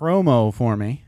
[0.00, 1.04] promo for me.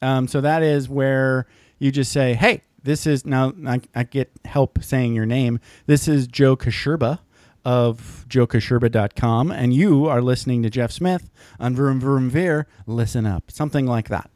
[0.00, 1.46] Um, so that is where
[1.78, 5.60] you just say, "Hey, this is now." I, I get help saying your name.
[5.86, 7.20] This is Joe Kasherba
[7.64, 12.66] of joekasherba.com, and you are listening to Jeff Smith on Vroom Vroom Veer.
[12.86, 14.28] Listen up, something like that.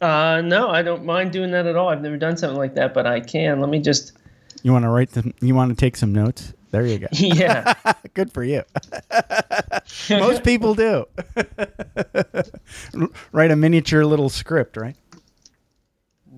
[0.00, 1.90] Uh, no, I don't mind doing that at all.
[1.90, 3.60] I've never done something like that, but I can.
[3.60, 4.14] Let me just.
[4.62, 5.34] You want to write them?
[5.42, 6.54] You want to take some notes?
[6.70, 7.06] There you go.
[7.12, 7.74] Yeah.
[8.14, 8.62] Good for you.
[10.10, 11.06] Most people do.
[13.32, 14.96] Write a miniature little script, right?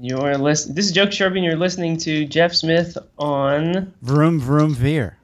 [0.01, 0.75] You're listen.
[0.75, 1.37] This is Joe Kasherba.
[1.37, 5.17] and You're listening to Jeff Smith on Vroom Vroom Veer.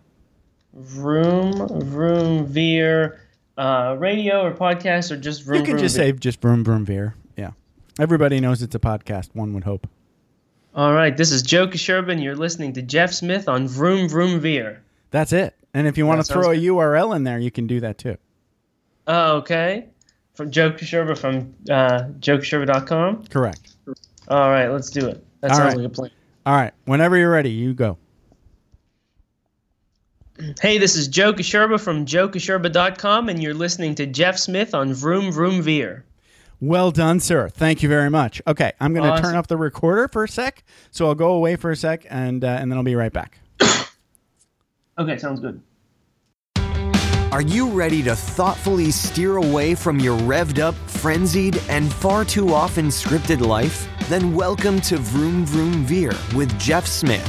[0.75, 3.21] Vroom Vroom Veer
[3.57, 6.07] uh, radio or podcast or just Vroom You can Vroom just Veer?
[6.13, 7.15] say just Vroom Vroom Veer.
[7.37, 7.51] Yeah.
[7.99, 9.89] Everybody knows it's a podcast, one would hope.
[10.75, 12.13] All right, this is Joe Kasherba.
[12.13, 14.81] and You're listening to Jeff Smith on Vroom Vroom Veer.
[15.11, 15.55] That's it.
[15.75, 18.17] And if you want to throw a URL in there, you can do that too.
[19.07, 19.87] Oh, okay.
[20.35, 23.25] From Joe Kasherba from uh, joekasherba.com.
[23.27, 23.75] Correct.
[24.29, 25.25] All right, let's do it.
[25.41, 25.83] That All sounds right.
[25.83, 26.11] like a plan.
[26.47, 26.73] All right.
[26.85, 27.99] Whenever you're ready, you go.
[30.61, 35.33] Hey, this is Joe Kasherba from joekasherba.com, and you're listening to Jeff Smith on Vroom
[35.33, 36.05] Vroom Veer.
[36.61, 37.49] Well done, sir.
[37.49, 38.41] Thank you very much.
[38.47, 39.25] Okay, I'm going to Awesome.
[39.25, 40.63] turn off the recorder for a sec.
[40.91, 43.39] So I'll go away for a sec, and uh, and then I'll be right back.
[44.99, 45.63] Okay, sounds good.
[47.31, 52.53] Are you ready to thoughtfully steer away from your revved up, frenzied, and far too
[52.53, 53.87] often scripted life?
[54.09, 57.29] Then welcome to Vroom Vroom Veer with Jeff Smith,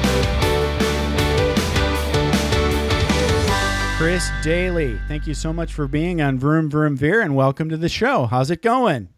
[4.01, 7.77] Chris Dayley, thank you so much for being on Vroom Vroom Veer, and welcome to
[7.77, 8.25] the show.
[8.25, 9.09] How's it going?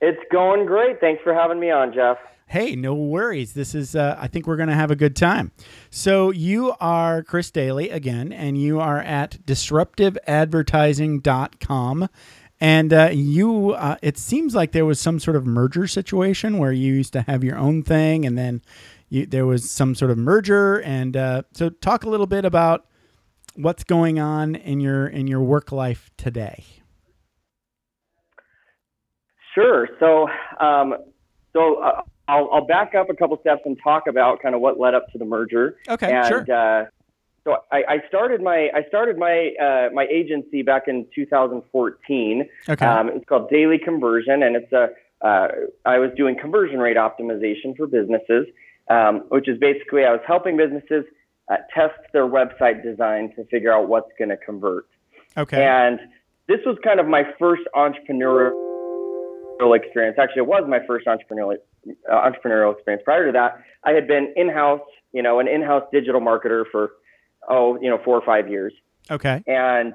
[0.00, 0.98] It's going great.
[0.98, 2.16] Thanks for having me on, Jeff.
[2.46, 3.52] Hey, no worries.
[3.52, 5.52] This is, uh, I think we're going to have a good time.
[5.90, 12.08] So, you are Chris Dayley again, and you are at disruptiveadvertising.com.
[12.60, 16.72] And uh, you, uh, it seems like there was some sort of merger situation where
[16.72, 18.62] you used to have your own thing, and then
[19.10, 20.80] you, there was some sort of merger.
[20.80, 22.86] And uh, so, talk a little bit about
[23.56, 26.64] what's going on in your in your work life today.
[29.54, 29.88] Sure.
[30.00, 30.28] So,
[30.64, 30.94] um,
[31.52, 34.80] so uh, I'll, I'll back up a couple steps and talk about kind of what
[34.80, 35.76] led up to the merger.
[35.88, 36.40] Okay, and, sure.
[36.50, 36.86] Uh,
[37.44, 42.48] so I, I started my I started my uh, my agency back in 2014.
[42.68, 42.86] Okay.
[42.86, 44.90] Um, it's called Dayley Conversion, and it's a
[45.26, 45.48] uh,
[45.84, 48.46] I was doing conversion rate optimization for businesses,
[48.88, 51.04] um, which is basically I was helping businesses
[51.52, 54.86] uh, test their website design to figure out what's going to convert.
[55.36, 55.64] Okay.
[55.64, 55.98] And
[56.48, 58.52] this was kind of my first entrepreneurial
[59.74, 60.16] experience.
[60.20, 61.56] Actually, it was my first entrepreneurial
[62.10, 63.02] uh, entrepreneurial experience.
[63.04, 64.80] Prior to that, I had been in-house,
[65.12, 66.92] you know, an in-house digital marketer for
[67.48, 68.72] oh, you know, four or five years.
[69.10, 69.42] Okay.
[69.46, 69.94] And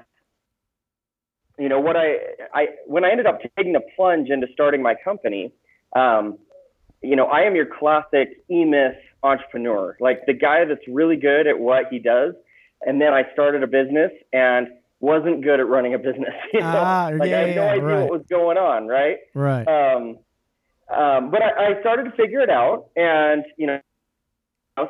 [1.58, 2.16] you know what I
[2.54, 5.52] I when I ended up taking the plunge into starting my company,
[5.96, 6.38] um,
[7.02, 11.58] you know, I am your classic E-Myth entrepreneur, like the guy that's really good at
[11.58, 12.34] what he does.
[12.82, 14.68] And then I started a business and
[15.00, 16.34] wasn't good at running a business.
[16.52, 16.82] You know?
[16.84, 18.00] Ah, like yeah, I had no yeah, idea right.
[18.00, 19.18] what was going on, right?
[19.34, 19.66] Right.
[19.66, 20.18] Um,
[20.90, 23.80] um, but I, I started to figure it out, and you know,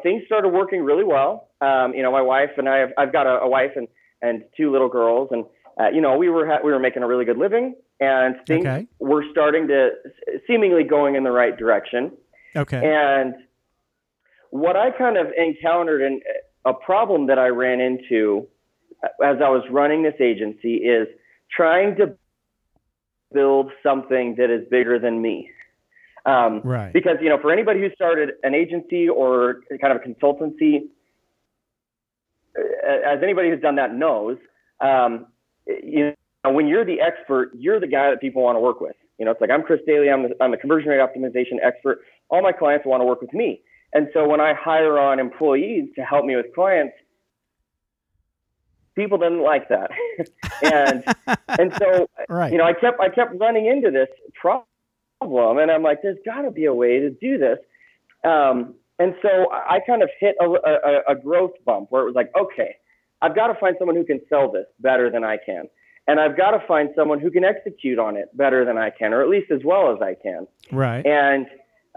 [0.02, 1.48] things started working really well.
[1.60, 3.88] Um, you know, my wife and I have I've got a, a wife and
[4.22, 5.44] and two little girls, and
[5.80, 8.64] uh, you know, we were ha- we were making a really good living, and things
[8.64, 8.86] Okay.
[9.00, 9.90] were starting to
[10.46, 12.12] seemingly going in the right direction.
[12.54, 12.80] Okay.
[12.84, 13.34] And
[14.50, 16.22] what I kind of encountered and
[16.64, 18.46] a problem that I ran into
[19.22, 21.08] as I was running this agency is
[21.50, 22.16] trying to
[23.32, 25.50] build something that is bigger than me.
[26.26, 26.92] Um, Right.
[26.92, 30.88] Because, you know, for anybody who started an agency or kind of a consultancy,
[32.56, 34.36] as anybody who's done that knows,
[34.80, 35.26] um,
[35.66, 36.12] you
[36.44, 38.96] know, when you're the expert, you're the guy that people want to work with.
[39.18, 42.00] You know, it's like I'm Chris Dayley, I'm the, I'm the conversion rate optimization expert.
[42.30, 43.62] All my clients want to work with me.
[43.92, 46.94] And so when I hire on employees to help me with clients,
[48.94, 49.90] people didn't like that.
[50.62, 51.04] and
[51.58, 52.52] and so Right.
[52.52, 56.42] you know, I kept I kept running into this problem, and I'm like, there's got
[56.42, 57.58] to be a way to do this.
[58.24, 62.06] Um, and so I I kind of hit a, a, a growth bump where it
[62.06, 62.76] was like, okay,
[63.22, 65.64] I've got to find someone who can sell this better than I can,
[66.06, 69.12] and I've got to find someone who can execute on it better than I can,
[69.14, 70.46] or at least as well as I can.
[70.72, 71.06] right.
[71.06, 71.46] And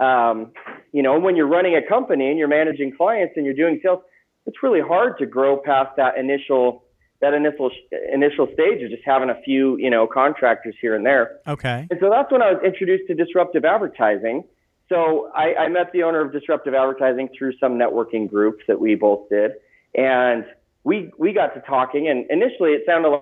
[0.02, 0.52] um,
[0.92, 4.02] you know, when you're running a company and you're managing clients and you're doing sales,
[4.46, 6.84] it's really hard to grow past that initial
[7.22, 7.70] that initial
[8.12, 11.40] initial stage of just having a few you know contractors here and there.
[11.48, 11.88] Okay.
[11.90, 14.44] And so that's when I was introduced to disruptive advertising.
[14.90, 18.96] So I, I met the owner of disruptive advertising through some networking groups that we
[18.96, 19.52] both did,
[19.96, 20.46] and
[20.84, 22.10] we we got to talking.
[22.10, 23.22] And initially, it sounded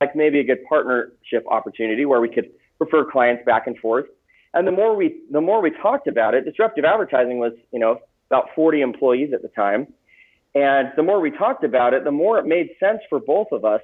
[0.00, 4.06] like maybe a good partnership opportunity where we could refer clients back and forth.
[4.54, 8.00] And the more we the more we talked about it, disruptive advertising was you know
[8.30, 9.88] about 40 employees at the time
[10.54, 13.64] and the more we talked about it, the more it made sense for both of
[13.64, 13.80] us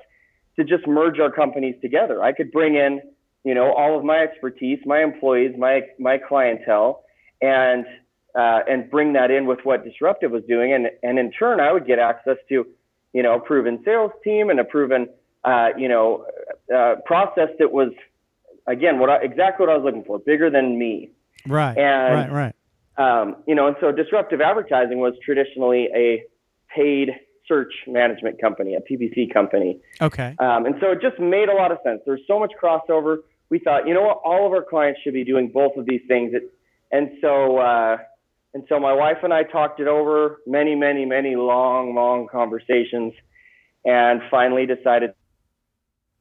[0.56, 2.22] to just merge our companies together.
[2.22, 3.00] I could bring in,
[3.44, 7.05] you know, all of my expertise, my employees, my my clientele,
[7.43, 7.84] and
[8.34, 11.72] uh, and bring that in with what Disruptive was doing, and and in turn, I
[11.72, 12.67] would get access to,
[13.12, 15.08] you know, a proven sales team and a proven,
[15.44, 16.26] uh, you know,
[16.75, 17.93] uh, process that was,
[18.66, 21.11] again, what I, exactly what I was looking for, bigger than me.
[21.46, 21.76] Right.
[21.76, 22.32] And, right.
[22.32, 22.55] Right.
[22.96, 26.22] Um, you know, and so disruptive advertising was traditionally a
[26.75, 27.11] paid
[27.46, 29.81] search management company, a PPC company.
[30.00, 30.34] Okay.
[30.38, 32.00] Um, and so it just made a lot of sense.
[32.06, 33.19] There's so much crossover.
[33.50, 36.00] We thought, you know what, all of our clients should be doing both of these
[36.08, 36.32] things.
[36.34, 36.55] It,
[36.90, 37.99] and so, uh,
[38.55, 43.12] and so my wife and I talked it over many, many, many long, long conversations,
[43.84, 45.10] and finally decided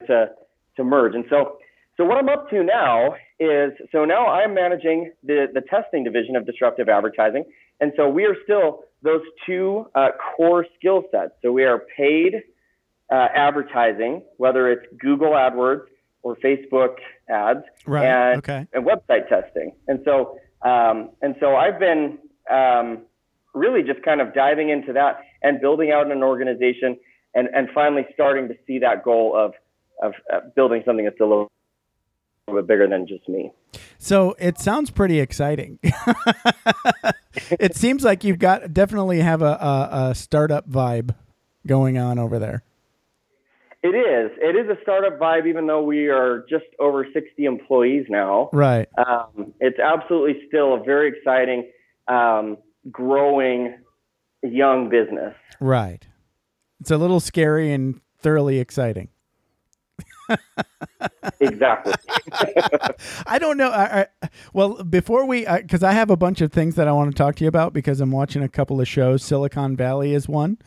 [0.07, 0.31] to
[0.75, 1.13] to merge.
[1.13, 1.59] And so,
[1.97, 6.35] so what I'm up to now is, so now I'm managing the the testing division
[6.35, 7.45] of disruptive advertising,
[7.79, 11.33] and so we are still those two uh, core skill sets.
[11.41, 12.41] So we are paid
[13.11, 15.85] uh, advertising, whether it's Google AdWords
[16.23, 16.95] or Facebook
[17.29, 18.05] ads, right.
[18.05, 18.65] and, okay.
[18.73, 19.75] and website testing.
[19.87, 22.17] And so, um, and so I've been
[22.49, 23.03] um,
[23.53, 26.97] really just kind of diving into that and building out an organization,
[27.35, 29.53] and and finally starting to see that goal of
[30.01, 31.51] of uh, building something that's a little
[32.51, 33.51] bit bigger than just me.
[33.97, 35.79] So it sounds pretty exciting.
[37.51, 41.15] it seems like you've got definitely have a, a, a, startup vibe
[41.65, 42.63] going on over there.
[43.81, 44.31] It is.
[44.37, 48.49] It is a startup vibe, even though we are just over 60 employees now.
[48.53, 48.87] Right.
[48.97, 51.69] Um, it's absolutely still a very exciting,
[52.07, 52.57] um,
[52.91, 53.77] growing
[54.41, 55.33] young business.
[55.59, 56.07] Right.
[56.79, 59.09] It's a little scary and thoroughly exciting.
[61.39, 61.93] Exactly.
[63.27, 63.69] I don't know.
[63.69, 66.91] I, I, well, before we, because I, I, have a bunch of things that I
[66.91, 69.23] want to talk to you about because I'm watching a couple of shows.
[69.23, 70.57] Silicon Valley is one,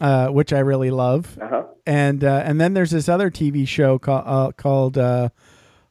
[0.00, 1.64] uh, which I really love, uh-huh.
[1.86, 5.30] and uh, and then there's this other TV show called uh, called uh,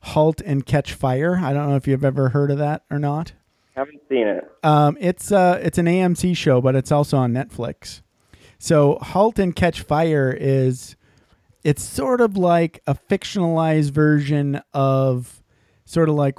[0.02, 1.38] Halt and Catch Fire.
[1.38, 3.34] I don't know if you've ever heard of that or not.
[3.76, 4.50] Haven't seen it.
[4.64, 8.02] Um, it's uh, it's an AMC show, but it's also on Netflix.
[8.58, 10.98] So Halt and Catch Fire is
[11.64, 15.44] it's sort of like a fictionalized version of
[15.86, 16.36] sort of like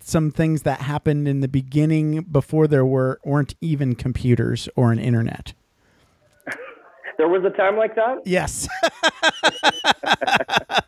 [0.00, 4.98] some things that happened in the beginning before there were weren't even computers or an
[4.98, 5.54] internet.
[7.16, 8.22] There was a time like that?
[8.24, 8.68] Yes.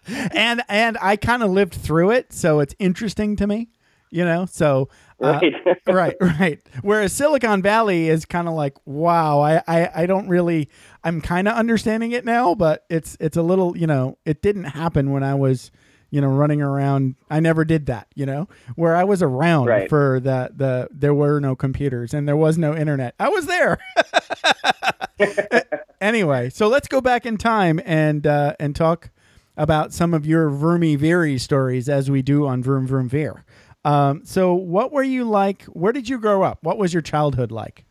[0.35, 3.69] and and I kind of lived through it, so it's interesting to me,
[4.11, 4.44] you know.
[4.44, 4.88] So
[5.23, 5.55] uh, right.
[5.87, 6.61] right, right.
[6.83, 10.69] Whereas Silicon Valley is kind of like, wow, I, I, I don't really,
[11.05, 14.65] I'm kind of understanding it now, but it's, it's a little, you know, it didn't
[14.65, 15.71] happen when I was,
[16.11, 17.17] you know, running around.
[17.31, 19.89] I never did that, you know, where I was around right.
[19.89, 23.15] for the, the, there were no computers and there was no internet.
[23.19, 23.79] I was there.
[26.01, 29.11] anyway, so let's go back in time and, uh, and talk
[29.57, 33.45] about some of your Vroomy Veery stories as we do on Vroom Vroom Veer.
[33.87, 35.62] Um, so, what were you like?
[35.66, 36.59] Where did you grow up?
[36.62, 37.85] What was your childhood like?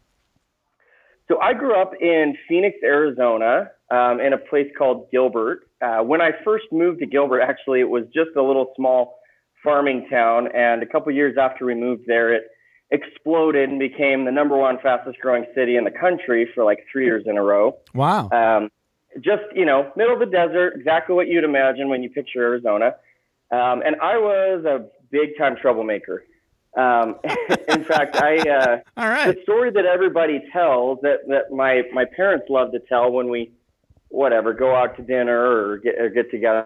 [1.30, 5.70] So, I grew up in Phoenix, Arizona, um, in a place called Gilbert.
[5.82, 9.20] Uh, when I first moved to Gilbert, actually, it was just a little small
[9.64, 10.50] farming town.
[10.54, 12.44] And a couple years after we moved there, it
[12.92, 17.06] exploded and became the number one fastest growing city in the country for like three
[17.06, 17.78] years in a row.
[17.94, 18.30] Wow.
[18.32, 18.70] Um,
[19.22, 22.96] just, you know, middle of the desert, exactly what you'd imagine when you picture Arizona.
[23.52, 26.24] Um, and I was a big time troublemaker.
[26.76, 27.16] Um,
[27.70, 29.36] in fact, I uh, all right.
[29.36, 33.52] The story that everybody tells that that my my parents love to tell when we
[34.10, 36.66] whatever go out to dinner or get or get together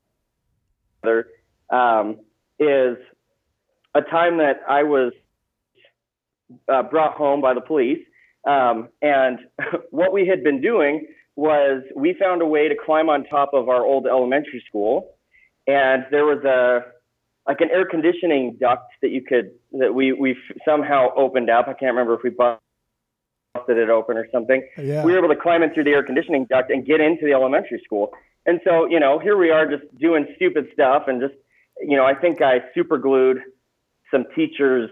[1.69, 2.19] um,
[2.59, 2.97] is
[3.95, 5.13] a time that I was
[6.67, 8.03] uh, brought home by the police,
[8.47, 9.39] um, and
[9.91, 13.69] what we had been doing was we found a way to climb on top of
[13.69, 15.15] our old elementary school,
[15.67, 16.98] and there was a
[17.49, 21.67] like an air conditioning duct that you could that we we somehow opened up.
[21.67, 22.59] I can't remember if we busted
[23.75, 24.65] it open or something.
[24.77, 25.03] Yeah.
[25.03, 27.33] We were able to climb in through the air conditioning duct and get into the
[27.33, 28.11] elementary school.
[28.45, 31.33] And so, you know, here we are just doing stupid stuff and just,
[31.81, 33.39] you know, I think I super glued
[34.11, 34.91] some teachers'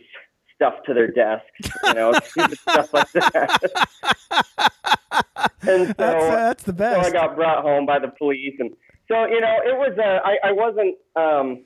[0.55, 3.87] stuff to their desks, you know, stupid stuff like that.
[5.61, 8.71] and so That's, uh, that's the so I got brought home by the police, and
[9.07, 9.97] so you know it was.
[9.97, 10.95] Uh, I I wasn't.
[11.15, 11.65] Um,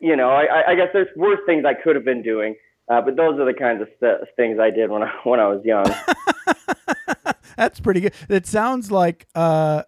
[0.00, 2.54] you know, I, I- guess there's worse things I could have been doing,
[2.90, 5.48] uh, but those are the kinds of st- things I did when I when I
[5.48, 5.84] was young.
[7.56, 8.12] That's pretty good.
[8.28, 9.82] It sounds like uh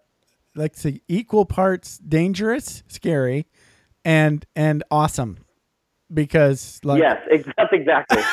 [0.55, 3.45] like say equal parts dangerous, scary,
[4.03, 5.45] and and awesome.
[6.11, 8.23] Because like yes, ex- that's exactly.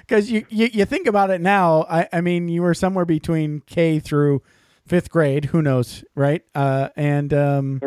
[0.00, 3.60] because you, you you think about it now I, I mean you were somewhere between
[3.66, 4.42] k through
[4.86, 7.80] fifth grade who knows right uh and um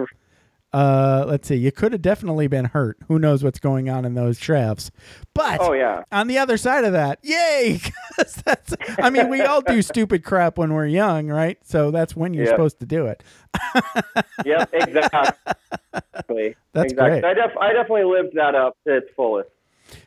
[0.74, 4.14] uh let's see you could have definitely been hurt who knows what's going on in
[4.14, 4.92] those shafts
[5.34, 7.80] but oh yeah, on the other side of that yay!
[8.46, 12.34] that's i mean we all do stupid crap when we're young right so that's when
[12.36, 12.52] you're Yeah.
[12.52, 13.24] supposed to do it
[14.46, 16.56] yep, exactly.
[16.74, 17.22] That's exactly.
[17.22, 17.26] great.
[17.26, 19.50] I def- I definitely lived that up to its fullest.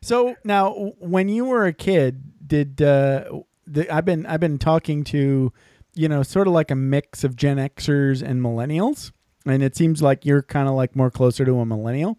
[0.00, 3.25] So now, when you were a kid, did uh,
[3.66, 5.52] the, I've been I've been talking to,
[5.95, 9.11] you know, sort of like a mix of Gen Xers and millennials,
[9.47, 12.19] and it seems like you're kind of like more closer to a millennial.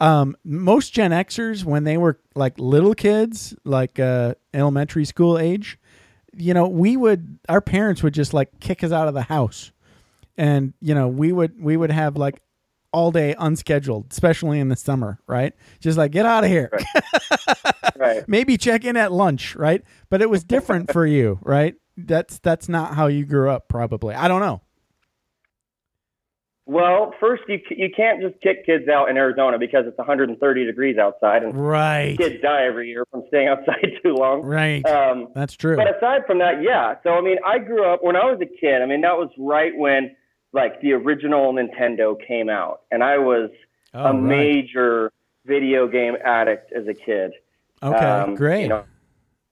[0.00, 5.78] Um, most Gen Xers, when they were like little kids, like uh, elementary school age,
[6.36, 9.72] you know, we would our parents would just like kick us out of the house,
[10.36, 12.40] and you know, we would we would have like
[12.92, 15.52] all day unscheduled, especially in the summer, right?
[15.80, 16.70] Just like get out of here.
[17.98, 18.28] Right.
[18.28, 19.82] Maybe check in at lunch, right?
[20.08, 21.74] But it was different for you, right?
[21.96, 24.14] That's that's not how you grew up, probably.
[24.14, 24.60] I don't know.
[26.70, 30.98] Well, first you you can't just kick kids out in Arizona because it's 130 degrees
[30.98, 32.14] outside, and Right.
[32.18, 34.42] kids die every year from staying outside too long.
[34.42, 34.84] Right.
[34.86, 35.76] Um, That's true.
[35.76, 36.96] But aside from that, yeah.
[37.02, 38.82] So I mean, I grew up when I was a kid.
[38.82, 40.14] I mean, that was right when
[40.52, 43.48] like the original Nintendo came out, and I was
[43.94, 44.22] Oh, a right.
[44.22, 45.10] major
[45.46, 47.32] video game addict as a kid.
[47.82, 48.64] Okay, Um, great.
[48.64, 48.84] You know,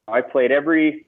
[0.07, 1.07] I played every,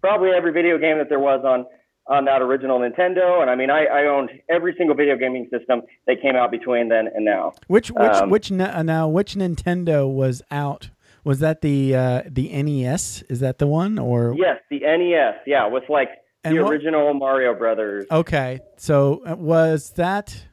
[0.00, 1.66] probably every video game that there was on
[2.06, 5.82] on that original Nintendo, and I mean, I, I owned every single video gaming system
[6.06, 7.52] that came out between then and now.
[7.68, 10.90] which which um, which uh, now which Nintendo was out?
[11.24, 13.22] Was that the uh, the NES?
[13.28, 16.08] Is that the one or Yes, the NES, yeah, with like
[16.42, 18.06] And the what- original Mario Brothers.
[18.10, 20.46] Okay, so uh, was that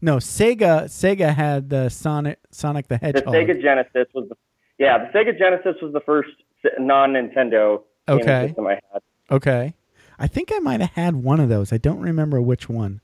[0.00, 0.84] no Sega?
[0.84, 3.32] Sega had the Sonic Sonic the Hedgehog.
[3.32, 3.38] The.
[3.38, 4.36] Sega Genesis was the
[4.78, 6.30] yeah, the Sega Genesis was the first
[6.78, 8.46] non Nintendo Okay.
[8.46, 9.02] system I had.
[9.30, 9.74] Okay,
[10.22, 11.72] I think I might have had one of those.
[11.72, 13.00] I don't remember which one,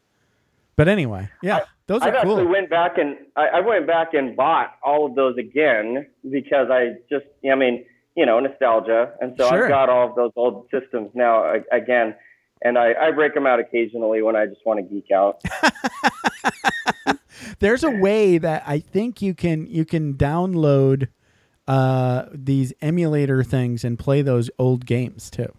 [0.77, 2.53] but anyway, yeah, those I are actually cool.
[2.53, 6.95] went back and I, I went back and bought all of those again because I
[7.11, 7.85] just I mean
[8.17, 9.65] you know nostalgia, and so Sure.
[9.65, 12.15] I've got all of those old systems now again,
[12.63, 15.43] and I, I break them out occasionally when I just want to geek out.
[17.59, 21.09] There's a way that I think you can you can download
[21.67, 25.53] uh, these emulator things and play those old games too.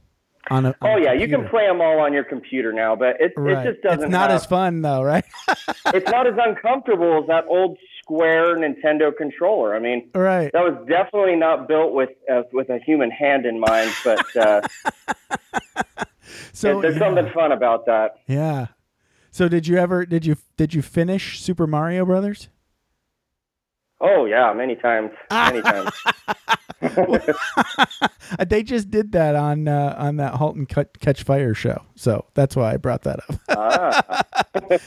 [0.49, 3.19] On a, on Oh yeah, you can play them all on your computer now, but
[3.19, 3.65] it Right.
[3.65, 4.03] it just doesn't.
[4.03, 5.25] it's not have, as fun though, right?
[5.93, 9.75] it's not as uncomfortable as that old square Nintendo controller.
[9.75, 10.51] I mean, right.
[10.51, 14.61] that was definitely not built with uh, with a human hand in mind, but uh,
[16.53, 16.99] So there's yeah.
[16.99, 18.19] something fun about that.
[18.27, 18.67] Yeah.
[19.31, 22.49] So did you ever did you did you finish Super Mario Brothers?
[24.01, 25.91] Oh yeah, many times, many times.
[28.47, 32.25] They just did that on uh, on that Halt and Cut, Catch Fire show, so
[32.35, 33.39] that's why I brought that up.
[33.49, 34.23] ah,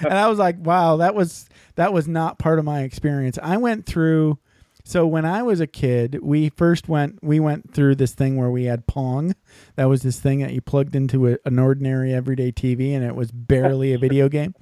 [0.01, 3.39] and I was like, wow, that was that was not part of my experience.
[3.43, 4.39] I went through.
[4.85, 8.51] So when I was a kid, we first went we went through this thing where
[8.51, 9.35] we had Pong.
[9.77, 13.15] That was this thing that you plugged into a, an ordinary everyday TV, and it
[13.15, 14.55] was barely a video game.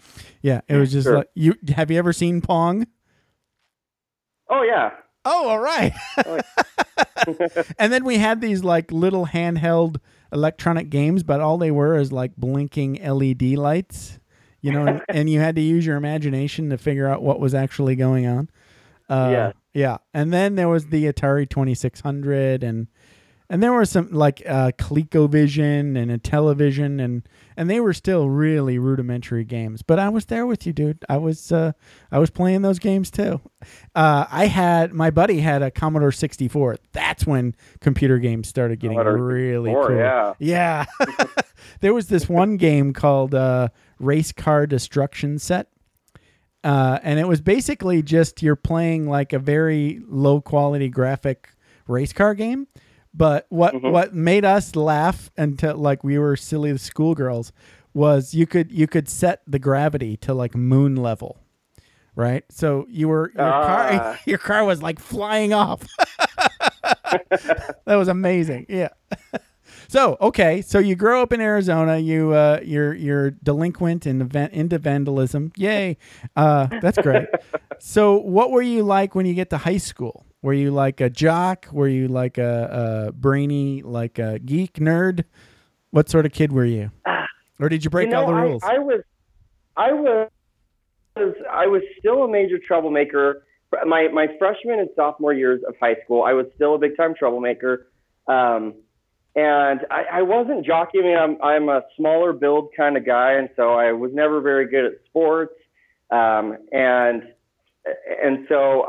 [0.42, 1.19] Yeah, it was just Sure.
[1.19, 1.54] like you.
[1.75, 2.87] Have you ever seen Pong?
[4.50, 4.90] Oh yeah.
[5.25, 5.92] Oh, all right.
[7.78, 9.97] and then we had these like little handheld
[10.33, 14.19] electronic games, but all they were is like blinking LED lights,
[14.62, 17.54] you know, and, and you had to use your imagination to figure out what was
[17.54, 18.49] actually going on.
[19.09, 19.52] Uh, Yeah.
[19.73, 19.97] Yeah.
[20.14, 22.88] And then there was the Atari 2600 and
[23.50, 28.30] and there were some like uh, ColecoVision and a television and and they were still
[28.30, 29.83] really rudimentary games.
[29.83, 31.04] But I was there with you, dude.
[31.09, 31.73] I was uh,
[32.12, 33.40] I was playing those games too.
[33.95, 36.76] Uh, I had my buddy had a Commodore 64.
[36.92, 39.97] That's when computer games started getting Commodore really cool.
[39.97, 40.35] yeah.
[40.38, 40.87] Yeah.
[41.80, 45.66] there was this one game called uh, Race Car Destruction Set.
[46.62, 51.49] Uh, and it was basically just you're playing like a very low quality graphic
[51.88, 52.69] race car game.
[53.12, 53.90] But what Mm-hmm.
[53.90, 57.52] what made us laugh until like we were silly schoolgirls
[57.93, 61.38] was you could you could set the gravity to like moon level,
[62.14, 62.45] right?
[62.50, 64.19] So you were your car Ah.
[64.26, 65.83] your car was like flying off.
[67.85, 68.67] that was amazing.
[68.69, 68.88] Yeah.
[69.88, 71.99] So okay, so you grow up in Arizona.
[71.99, 75.50] You uh, you're you're delinquent in event into vandalism.
[75.57, 75.97] Yay,
[76.37, 77.26] uh, that's great.
[77.81, 80.25] so what were you like when you get to high school?
[80.43, 81.67] Were you like a jock?
[81.71, 85.25] Were you like a, a brainy, like a geek nerd?
[85.91, 86.91] What sort of kid were you?
[87.59, 88.63] Or did you break you know, all the I- rules?
[88.65, 89.03] I, was,
[89.77, 90.31] I was,
[91.51, 93.45] I was still a major troublemaker.
[93.87, 97.15] My my freshman and sophomore years of high school, I was still a big time
[97.17, 97.87] troublemaker.
[98.27, 98.75] Um,
[99.37, 100.99] and I, I wasn't jockey.
[100.99, 104.41] I mean, I'm I'm a smaller build kind of guy, and so I was never
[104.41, 105.55] very good at sports.
[106.11, 107.23] Um, and
[108.25, 108.87] and so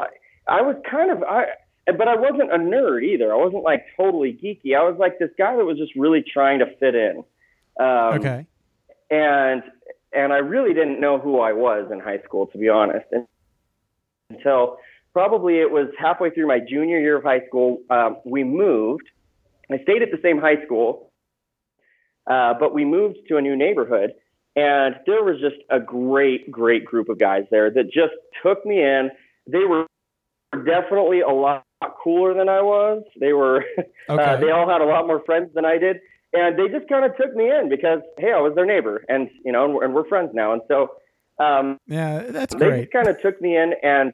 [0.52, 1.46] I, was kind of I,
[1.86, 3.34] but I wasn't a nerd either.
[3.34, 4.76] I wasn't like totally geeky.
[4.76, 7.24] I was like this guy that was just really trying to fit in.
[7.80, 8.46] Um, okay.
[9.10, 9.64] and
[10.14, 13.06] and I really didn't know who I was in high school, to be honest.
[13.12, 13.26] And
[14.30, 14.78] until
[15.14, 19.10] probably it was halfway through my junior year of high school, um, we moved.
[19.72, 21.12] I stayed at the same high school,
[22.30, 24.12] uh, but we moved to a new neighborhood,
[24.54, 28.84] and there was just a great, great group of guys there that just took me
[28.84, 29.12] in.
[29.48, 29.88] They were
[30.52, 31.66] definitely a lot
[32.04, 33.04] cooler than I was.
[33.20, 33.66] They were.
[34.10, 34.24] Okay.
[34.24, 35.98] Uh, they all had a lot more friends than I did,
[36.34, 39.30] and they just kind of took me in because hey, I was their neighbor, and
[39.46, 40.52] you know, and we're, and we're friends now.
[40.52, 40.90] And so
[41.40, 42.82] um, yeah, that's they great.
[42.82, 44.12] just kind of took me in and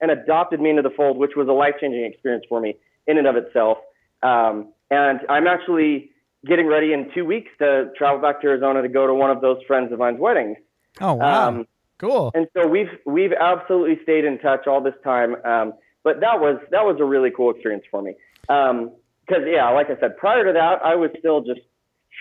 [0.00, 2.76] and adopted me into the fold, which was a life changing experience for me
[3.06, 3.78] in and of itself.
[4.22, 6.10] Um, and I'm actually
[6.46, 9.40] getting ready in two weeks to travel back to Arizona to go to one of
[9.42, 10.56] those friends of mine's weddings.
[11.00, 11.66] Oh wow, Um,
[12.04, 12.30] cool.
[12.34, 15.34] and so we've we've absolutely stayed in touch all this time.
[15.44, 18.14] Um, but that was that was a really cool experience for me.
[18.42, 21.60] Because yeah, like I said, prior to that, I was still just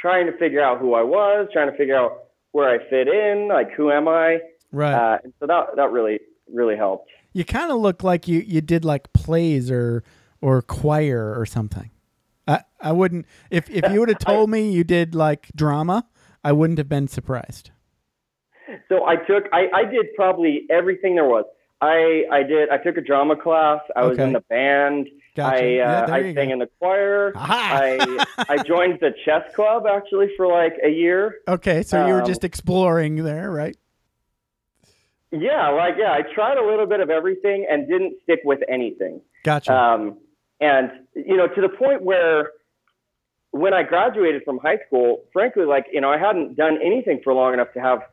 [0.02, 3.50] trying to figure out who I was, trying to figure out where I fit in,
[3.50, 4.40] like who am I.
[4.72, 4.94] Right.
[4.94, 6.20] Uh, and so that that really
[6.52, 7.10] really helped.
[7.34, 10.04] you kind of look like you you did like plays or
[10.42, 11.92] or choir or something.
[12.48, 16.08] I I wouldn't if if you would have told me you did like drama,
[16.44, 17.72] I wouldn't have been surprised.
[18.90, 21.46] So I took I, I did probably everything there was.
[21.82, 23.82] I I did I took a drama class.
[23.96, 25.08] I was in the band.
[25.36, 25.58] Gotcha.
[25.66, 26.54] I uh, there I sang go.
[26.54, 27.34] in the choir.
[27.36, 31.40] I I joined the chess club actually for like a year.
[31.48, 33.76] Okay, so you were Um, just exploring there, right?
[35.32, 39.22] Yeah, like yeah, I tried a little bit of everything and didn't stick with anything.
[39.44, 39.74] Gotcha.
[39.74, 40.18] Um,
[40.62, 42.52] and you know, to the point where
[43.52, 47.34] when I graduated from high school, frankly, like you know, I hadn't done anything for
[47.34, 48.04] long enough to have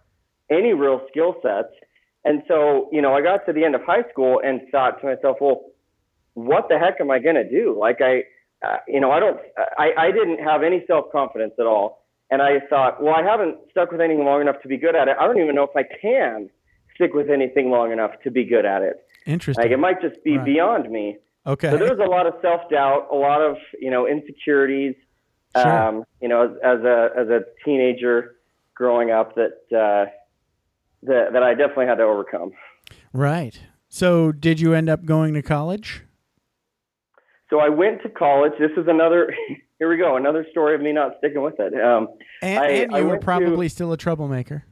[0.50, 1.72] any real skill sets.
[2.24, 5.06] And so, you know, I got to the end of high school and thought to
[5.06, 5.62] myself, well,
[6.34, 7.76] what the heck am I going to do?
[7.78, 8.24] Like I,
[8.66, 9.38] uh, you know, I don't,
[9.78, 12.04] I, I didn't have any self confidence at all.
[12.30, 15.08] And I thought, well, I haven't stuck with anything long enough to be good at
[15.08, 15.16] it.
[15.18, 16.48] I don't even know if I can
[16.94, 19.04] stick with anything long enough to be good at it.
[19.26, 19.64] Interesting.
[19.64, 20.44] Like it might just be Right.
[20.44, 21.16] beyond me.
[21.46, 21.70] okay.
[21.70, 24.94] So there was a lot of self doubt, a lot of you know insecurities.
[25.56, 25.82] Sure.
[25.82, 28.36] Um, you know, as, as a as a teenager
[28.74, 30.10] growing up, that uh,
[31.02, 32.52] that that I definitely had to overcome.
[33.12, 33.58] right.
[33.88, 36.02] So did you end up going to college?
[37.50, 38.52] So I went to college.
[38.60, 39.34] This is another.
[39.80, 40.16] Here we go.
[40.16, 41.72] Another story of me not sticking with it.
[41.82, 42.08] Um,
[42.42, 44.64] And, I- and I you were went to- probably still a troublemaker.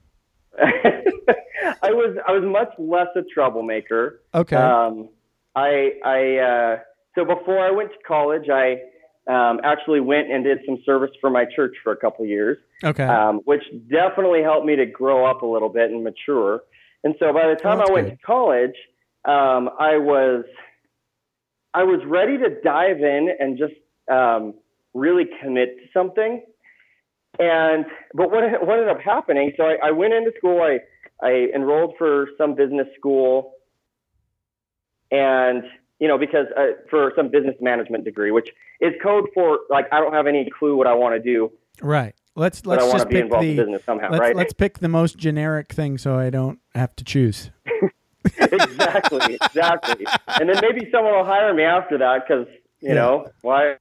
[0.61, 4.23] I was I was much less a troublemaker.
[4.35, 4.57] Okay.
[4.57, 5.09] Um,
[5.57, 6.79] I I uh,
[7.14, 8.79] so before I went to college, I
[9.29, 12.59] um, actually went and did some service for my church for a couple years.
[12.83, 13.05] okay.
[13.05, 16.62] um, which definitely helped me to grow up a little bit and mature.
[17.05, 18.19] And so by the time that's I went good.
[18.19, 18.75] to college,
[19.25, 20.45] um, I was
[21.75, 23.75] I was ready to dive in and just
[24.11, 24.55] um,
[24.95, 26.43] really commit to something.
[27.38, 29.53] And but what what ended up happening?
[29.57, 30.61] So I, I went into school.
[30.62, 30.79] I
[31.25, 33.53] I enrolled for some business school,
[35.11, 35.62] and
[35.99, 40.01] you know because uh, for some business management degree, which is code for like I
[40.01, 42.15] don't have any clue what I want to do right.
[42.37, 44.37] Let's let's just be pick involved the in business somehow, let's right?
[44.37, 47.51] let's pick the most generic thing so I don't have to choose.
[48.53, 50.07] exactly, exactly.
[50.39, 52.47] And then maybe someone will hire me after that because
[52.81, 52.95] you Yeah.
[52.95, 53.77] know why?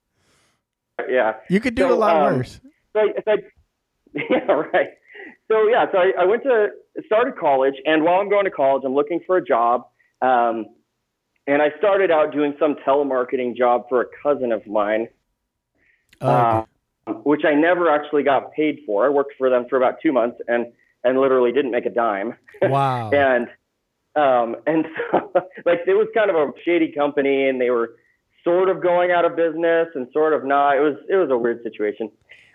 [1.08, 1.34] Yeah.
[1.50, 2.60] You could do So, a lot um, worse.
[2.94, 3.38] So, I- so I,
[4.30, 4.90] yeah, right.
[5.50, 6.70] So yeah, so I, I went to
[7.06, 9.86] started college, and while I'm going to college, I'm looking for a job.
[10.22, 10.66] Um,
[11.48, 15.08] and I started out doing some telemarketing job for a cousin of mine,
[16.22, 16.68] Ugh.
[17.08, 19.06] uh, which I never actually got paid for.
[19.06, 20.68] I worked for them for about two months, and
[21.04, 22.36] and literally didn't make a dime.
[22.62, 23.10] wow.
[23.14, 23.48] and
[24.16, 25.32] um, and so,
[25.66, 27.96] like it was kind of a shady company, and they were
[28.44, 30.78] sort of going out of business and sort of not.
[30.78, 32.12] It was it was a weird situation.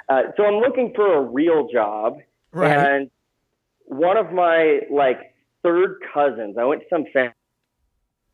[0.08, 2.18] Uh, so I'm looking for a real job,
[2.52, 2.76] Right.
[2.76, 3.10] and
[3.86, 6.56] one of my like third cousins.
[6.58, 7.32] I went to some fam-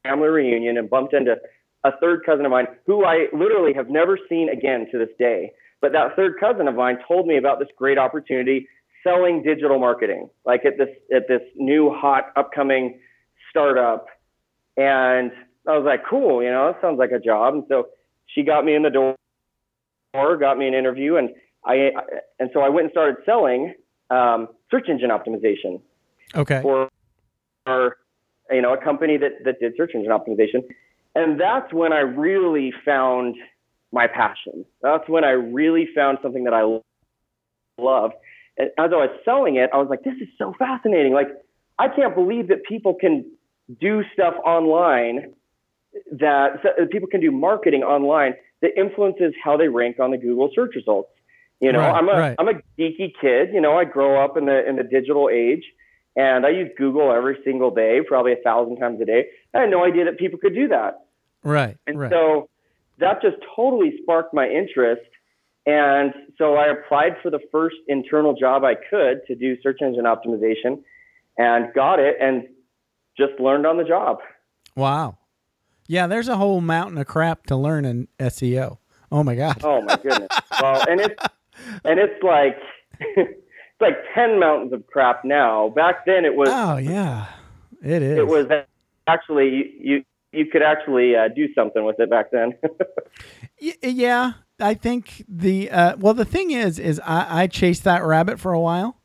[0.02, 1.36] family reunion and bumped into
[1.84, 5.52] a third cousin of mine who I literally have never seen again to this day.
[5.80, 8.68] But that third cousin of mine told me about this great opportunity
[9.04, 12.98] selling digital marketing, like at this at this new hot upcoming
[13.50, 14.06] startup.
[14.76, 15.30] And
[15.68, 17.54] I was like, cool, you know, that sounds like a job.
[17.54, 17.88] And so
[18.26, 21.30] she got me in the door, got me an interview, and
[21.64, 21.90] I
[22.40, 23.74] and so I went and started selling
[24.10, 25.80] um, search engine optimization
[26.34, 26.60] Okay.
[26.62, 26.88] for,
[27.64, 27.96] for
[28.50, 30.64] you know a company that that did search engine optimization,
[31.14, 33.36] and that's when I really found
[33.92, 34.64] my passion.
[34.82, 36.80] That's when I really found something that I
[37.80, 38.12] love.
[38.56, 41.12] And as I was selling it, I was like, this is so fascinating.
[41.12, 41.28] Like,
[41.78, 43.24] I can't believe that people can
[43.80, 45.34] do stuff online
[46.12, 50.50] that so people can do marketing online that influences how they rank on the Google
[50.54, 51.10] search results.
[51.60, 52.36] You know, Right, I'm a right.
[52.38, 53.50] am a geeky kid.
[53.52, 55.64] You know, I grow up in the in the digital age,
[56.18, 59.26] and I use Google every single day, probably a thousand times a day.
[59.54, 61.06] I had no idea that people could do that.
[61.44, 61.76] Right.
[61.86, 62.10] And right.
[62.10, 62.50] so
[62.98, 65.08] that just totally sparked my interest.
[65.64, 70.04] And so I applied for the first internal job I could to do search engine
[70.04, 70.82] optimization
[71.38, 72.48] and got it and
[73.16, 74.18] just learned on the job.
[74.74, 75.16] wow.
[75.90, 78.76] Yeah, there's a whole mountain of crap to learn in SEO.
[79.10, 79.62] Oh my god.
[79.64, 80.28] Oh my goodness.
[80.60, 81.24] well, and it's
[81.82, 82.58] and it's like
[83.80, 85.68] it's like 10 mountains of crap now.
[85.68, 87.26] Back then it was Oh yeah.
[87.82, 88.18] It is.
[88.18, 88.46] it was
[89.06, 92.54] actually you you, could actually uh, do something with it back then.
[93.60, 98.04] Y- yeah, I think the uh, well, the thing is, is I, I chased that
[98.04, 99.00] rabbit for a while,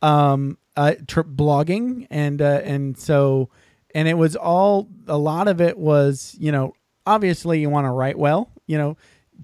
[0.00, 3.50] um, uh, tr- blogging, and uh, and so,
[3.94, 6.72] and it was all a lot of it was, you know,
[7.06, 8.96] obviously you want to write well, you know,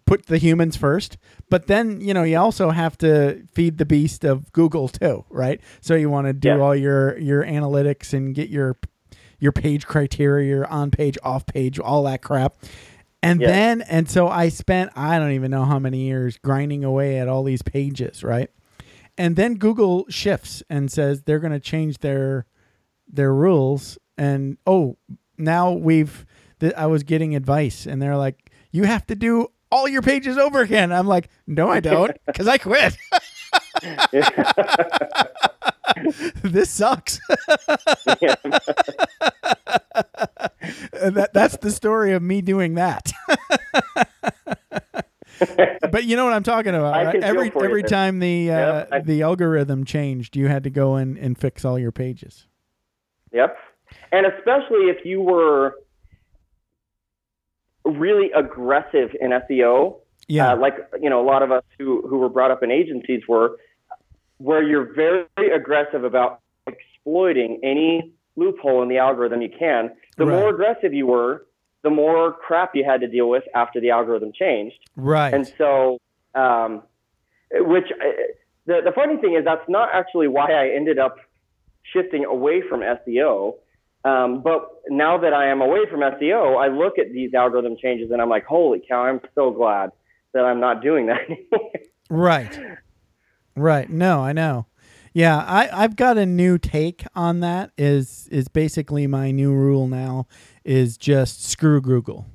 [0.06, 1.18] put the humans first,
[1.50, 5.60] but then you know you also have to feed the beast of Google too, right?
[5.80, 6.58] So you want to do Yeah.
[6.58, 8.76] all your your analytics and get your
[9.40, 12.54] your page criteria, your on page, off page, all that crap.
[13.22, 13.48] And Yeah.
[13.48, 17.28] then, and so I spent, I don't even know how many years grinding away at
[17.28, 18.48] all these pages, right?
[19.16, 22.46] And then Google shifts and says they're going to change their
[23.12, 23.98] their rules.
[24.16, 24.98] And oh,
[25.36, 26.26] now we've,
[26.76, 30.60] I was getting advice, and they're like, you have to do all your pages over
[30.60, 30.92] again.
[30.92, 32.96] I'm like, no, I don't, because I quit.
[36.42, 37.20] this sucks.
[41.00, 43.12] And that that's the story of me doing that.
[45.90, 46.92] but you know what I'm talking about.
[46.92, 47.12] Right?
[47.12, 50.70] feel Every you every time the uh, Yep, I- the algorithm changed, you had to
[50.70, 52.46] go in and fix all your pages.
[53.32, 53.56] Yep.
[54.12, 55.74] And especially if you were
[57.88, 59.96] really aggressive in SEO,
[60.28, 60.52] Yeah.
[60.52, 63.22] uh, like you know a lot of us who who were brought up in agencies
[63.28, 63.58] were,
[64.38, 69.90] where you're very aggressive about exploiting any loophole in the algorithm you can.
[70.16, 70.38] The Right.
[70.38, 71.46] more aggressive you were,
[71.82, 74.78] the more crap you had to deal with after the algorithm changed.
[74.96, 75.32] right.
[75.34, 75.98] And so,
[76.34, 76.82] um,
[77.52, 78.04] which uh,
[78.66, 81.16] the the funny thing is that's not actually why I ended up
[81.82, 83.54] shifting away from SEO.
[84.04, 88.10] Um, but now that I am away from SEO, I look at these algorithm changes
[88.10, 89.02] and I'm like, holy cow!
[89.02, 89.90] I'm so glad
[90.34, 91.72] that I'm not doing that anymore.
[92.10, 92.58] Right.
[93.56, 93.90] Right.
[93.90, 94.66] No, I know.
[95.12, 97.72] Yeah, I, I've got a new take on that.
[97.76, 100.26] Is is basically my new rule now
[100.64, 102.26] is just screw Google.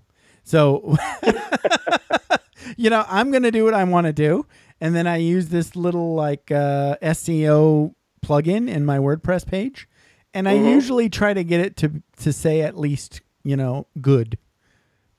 [0.43, 0.97] So
[2.77, 4.45] you know, I'm gonna do what I want to do,
[4.81, 7.93] and then I use this little like uh, SEO
[8.25, 9.87] plugin in my WordPress page,
[10.33, 14.37] and I usually try to get it to to say at least you know good,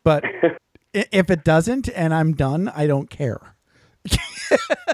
[0.02, 0.24] but
[0.94, 3.54] if it doesn't and I'm done, I don't care.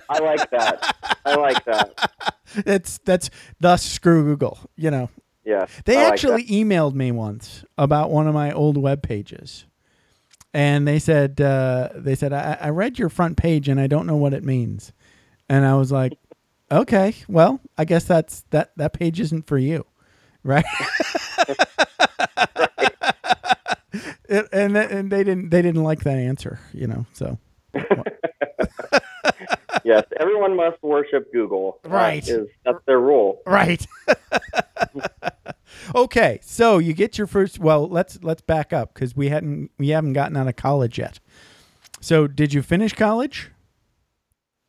[0.09, 0.97] I like that.
[1.25, 2.11] I like that.
[2.67, 3.31] It's that's
[3.61, 4.59] thus screw Google.
[4.75, 5.09] You know,
[5.45, 5.67] Yeah.
[5.85, 9.67] they I like actually emailed me once about one of my old web pages,
[10.53, 14.05] and they said uh, they said I, I read your front page and I don't
[14.05, 14.93] know what it means,
[15.49, 16.15] and I was like,
[16.73, 19.87] okay, well, I guess that's that that page isn't for you,
[20.45, 20.65] right?
[24.29, 27.07] It- and th- and they didn't they didn't like that answer, you know.
[27.13, 27.39] So.
[29.83, 30.05] Yes.
[30.21, 31.81] Everyone must worship Google.
[31.85, 32.27] Right.
[32.29, 33.41] is- that's their rule.
[33.47, 33.85] Right.
[35.95, 37.59] okay, so you get your first.
[37.59, 41.19] Well, let's let's back up because we hadn't we haven't gotten out of college yet.
[42.01, 43.51] So, did you finish college?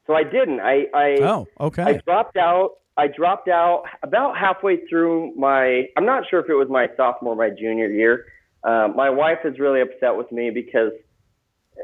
[0.08, 0.60] So I didn't.
[0.62, 0.86] I.
[0.94, 1.84] I Oh, okay.
[1.84, 2.72] I dropped out.
[2.98, 5.88] I dropped out about halfway through my.
[5.98, 8.26] I'm not sure if it was my sophomore, or my junior year.
[8.64, 10.92] Uh, my wife is really upset with me because,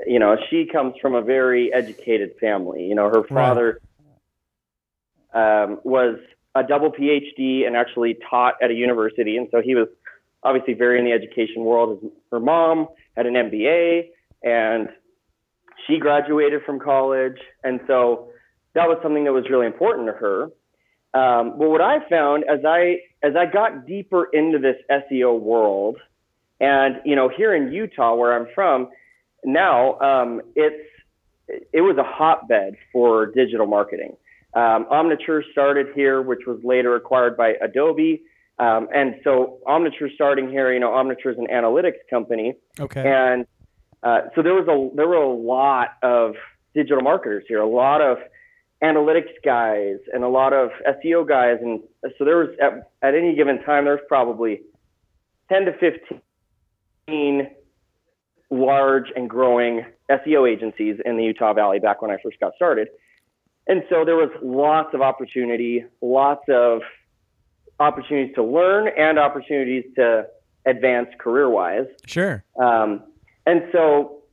[0.06, 2.84] you know, she comes from a very educated family.
[2.84, 3.82] You know, her father
[5.34, 6.20] um, was
[6.56, 9.88] a double PhD and actually taught at a university, and so he was
[10.44, 12.00] obviously very in the education world.
[12.02, 14.10] His, her mom had an MBA,
[14.44, 14.90] and
[15.88, 18.30] she graduated from college, and so
[18.74, 20.50] that was something that was really important to her.
[21.18, 25.98] Um, but what I found as I as I got deeper into this SEO world,
[26.60, 28.90] and you know, here in Utah, where I'm from,
[29.44, 30.88] now um, it's
[31.48, 34.16] it was a hotbed for digital marketing.
[34.54, 38.22] Um, Omniture started here, which was later acquired by Adobe.
[38.60, 42.56] Um, and so Omniture starting here, you know, Omniture is an analytics company.
[42.80, 43.04] Okay.
[43.06, 43.46] And
[44.04, 46.36] uh, so there was a there were a lot of
[46.76, 48.18] digital marketers here, a lot of
[48.84, 51.82] analytics guys, and a lot of SEO guys, and
[52.18, 54.62] so there was at, at any given time there's probably
[55.50, 55.74] 10 to
[57.08, 57.48] 15
[58.50, 62.88] large and growing SEO agencies in the Utah Valley back when I first got started.
[63.68, 66.82] And so there was lots of opportunity, lots of
[67.80, 70.28] opportunities to learn and opportunities to
[70.66, 71.86] advance career wise.
[72.06, 72.44] Sure.
[72.62, 73.04] Um,
[73.46, 74.24] and so,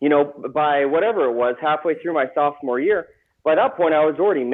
[0.00, 3.06] you know, by whatever it was, halfway through my sophomore year,
[3.44, 4.44] by that point, I was already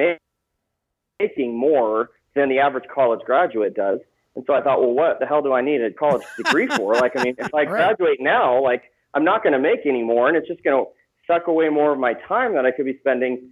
[1.19, 3.99] making more than the average college graduate does.
[4.35, 6.95] And so I thought, well, what the hell do I need a college degree for?
[6.95, 10.27] like, I mean, if I graduate now, like, I'm not going to make any more,
[10.27, 10.91] and it's just going to
[11.27, 13.49] suck away more of my time that I could be spending,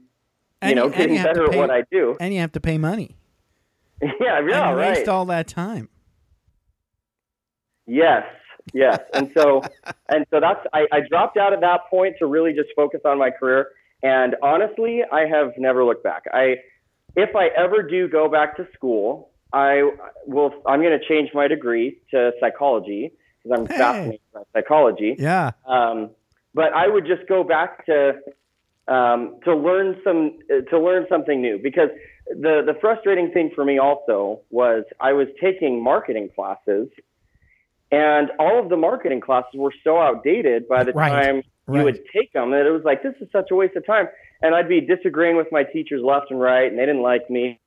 [0.64, 2.16] you know, getting you better pay, at what I do.
[2.20, 3.16] And you have to pay money.
[4.02, 4.98] yeah, yeah, and right.
[4.98, 5.90] Waste all that time.
[7.88, 8.24] Yes,
[8.74, 9.64] yes, and so
[10.10, 13.18] and so that's I, I dropped out at that point to really just focus on
[13.18, 13.70] my career.
[14.04, 16.24] And honestly, I have never looked back.
[16.32, 16.58] I
[17.16, 19.90] if I ever do go back to school, I
[20.26, 20.52] will.
[20.68, 23.12] I'm going to change my degree to psychology
[23.44, 23.78] because I'm Hey.
[23.78, 25.16] fascinated by psychology.
[25.18, 25.52] Yeah.
[25.66, 26.12] Um,
[26.54, 28.14] but I would just go back to
[28.88, 31.90] um, to learn some uh, to learn something new because
[32.28, 36.90] the the frustrating thing for me also was I was taking marketing classes,
[37.92, 41.10] and all of the marketing classes were so outdated by the Right.
[41.10, 41.80] time Right.
[41.80, 44.08] you would take them And it was like this is such a waste of time,
[44.42, 47.60] and I'd be disagreeing with my teachers left and right, and they didn't like me,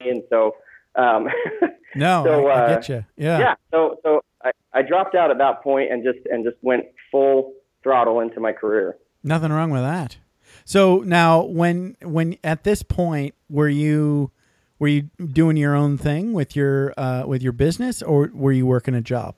[0.00, 0.56] and so.
[0.96, 1.28] Um,
[1.94, 3.04] No, So, I, I uh, get you.
[3.16, 3.38] Yeah.
[3.38, 3.54] yeah.
[3.70, 7.54] So so I, I dropped out at that point and just and just went full
[7.82, 8.96] throttle into my career.
[9.22, 10.16] Nothing wrong with that.
[10.64, 14.30] So now, when when at this point, were you
[14.78, 18.66] were you doing your own thing with your uh, with your business, or were you
[18.66, 19.36] working a job?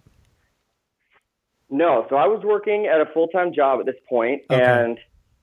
[1.71, 4.63] No, so I was working at a full time job at this point Okay.
[4.63, 4.99] and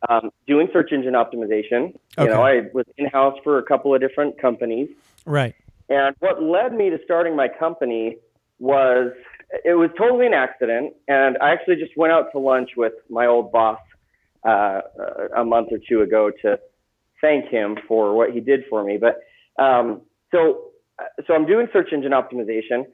[0.09, 1.95] um, doing search engine optimization.
[2.17, 4.89] You know, I was in house for a couple of different companies.
[5.25, 5.55] Right.
[5.89, 8.17] And what led me to starting my company
[8.59, 9.11] was
[9.63, 10.93] it was totally an accident.
[11.07, 13.79] And I actually just went out to lunch with my old boss
[14.43, 14.81] uh,
[15.35, 16.59] a month or two ago to
[17.21, 18.97] thank him for what he did for me.
[18.97, 19.21] But
[19.61, 20.71] um, so
[21.25, 22.85] so I'm doing search engine optimization,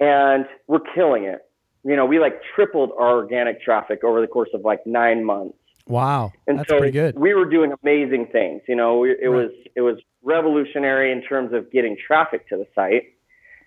[0.00, 1.40] and we're killing it.
[1.84, 5.56] You know, we like tripled our organic traffic over the course of like nine months.
[5.88, 6.32] Wow.
[6.46, 7.18] And That's so pretty good.
[7.18, 8.62] we were doing amazing things.
[8.68, 9.30] You know, we, it Right.
[9.30, 13.14] was it was revolutionary in terms of getting traffic to the site.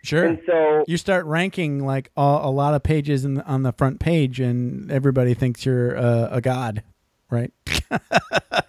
[0.03, 0.23] Sure.
[0.23, 3.73] And so you start ranking like a, a lot of pages in the, on the
[3.73, 6.83] front page, and everybody thinks you're uh, a god,
[7.29, 7.51] right?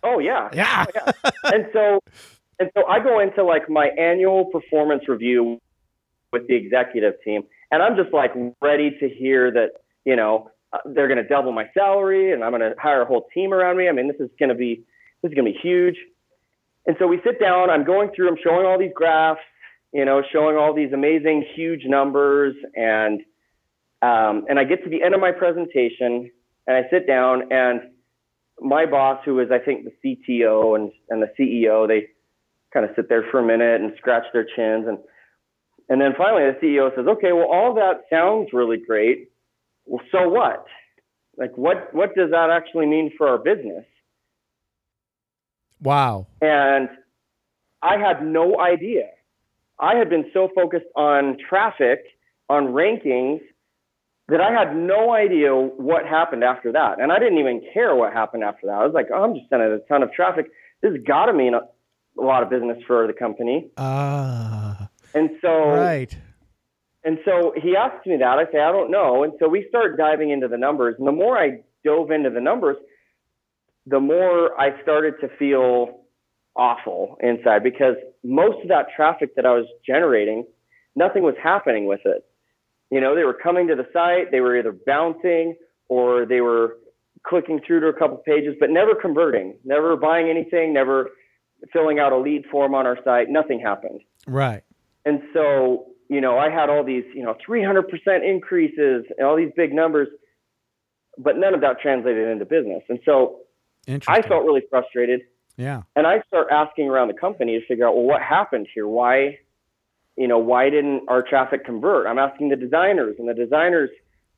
[0.03, 0.49] oh yeah.
[0.53, 0.87] Yeah.
[0.89, 1.31] Oh, yeah.
[1.53, 2.01] and so
[2.59, 5.61] and so I go into like my annual performance review
[6.33, 9.71] with the executive team and I'm just like ready to hear that,
[10.05, 13.07] you know, uh, they're going to double my salary and I'm going to hire a
[13.07, 13.89] whole team around me.
[13.89, 14.85] I mean, this is going to be
[15.23, 15.97] this is going to be huge.
[16.87, 19.41] And so we sit down, I'm going through, I'm showing all these graphs,
[19.93, 23.23] you know, showing all these amazing huge numbers and
[24.03, 26.31] um, and I get to the end of my presentation
[26.67, 27.81] and I sit down and
[28.61, 32.09] my boss, who is I think the CTO and, and the CEO, they
[32.73, 34.99] kind of sit there for a minute and scratch their chins and
[35.89, 39.31] and then finally the CEO says, Okay, well all that sounds really great.
[39.85, 40.67] Well, so what?
[41.37, 43.85] Like what what does that actually mean for our business?
[45.81, 46.27] Wow.
[46.41, 46.89] And
[47.83, 49.11] I had no idea.
[49.79, 52.05] I had been so focused on traffic,
[52.49, 53.41] on rankings,
[54.29, 57.01] that I had no idea what happened after that.
[57.01, 58.73] And I didn't even care what happened after that.
[58.73, 60.47] I was like, oh, I'm just sending a ton of traffic.
[60.83, 61.61] This has got to mean a,
[62.21, 63.71] a lot of business for the company.
[63.77, 64.86] Ah.
[65.17, 66.15] And so, right.
[67.03, 68.39] and so he asks me that.
[68.39, 69.25] I say, I don't know.
[69.25, 70.97] And so we start diving into the numbers.
[70.99, 72.77] And the more I dove into the numbers,
[73.87, 76.01] the more I started to feel
[76.55, 80.45] awful inside because most of that traffic that I was generating,
[80.95, 82.25] nothing was happening with it.
[82.91, 85.57] You know, they were coming to the site, they were either bouncing
[85.89, 86.77] or they were
[87.27, 91.11] clicking through to a couple pages, but never converting, never buying anything, never
[91.73, 93.29] filling out a lead form on our site.
[93.31, 94.01] Nothing happened.
[94.27, 94.63] Right.
[95.07, 97.85] And so, you know, I had all these, you know, 300%
[98.29, 100.09] increases and all these big numbers,
[101.17, 102.83] but none of that translated into business.
[102.89, 103.39] And so
[104.09, 105.23] I felt really frustrated.
[105.57, 105.83] yeah.
[105.95, 108.87] and I start asking around the company to figure out, well, what happened here?
[108.87, 109.39] Why,
[110.17, 112.07] you know, why didn't our traffic convert?
[112.07, 113.91] I'm asking the designers, and the designers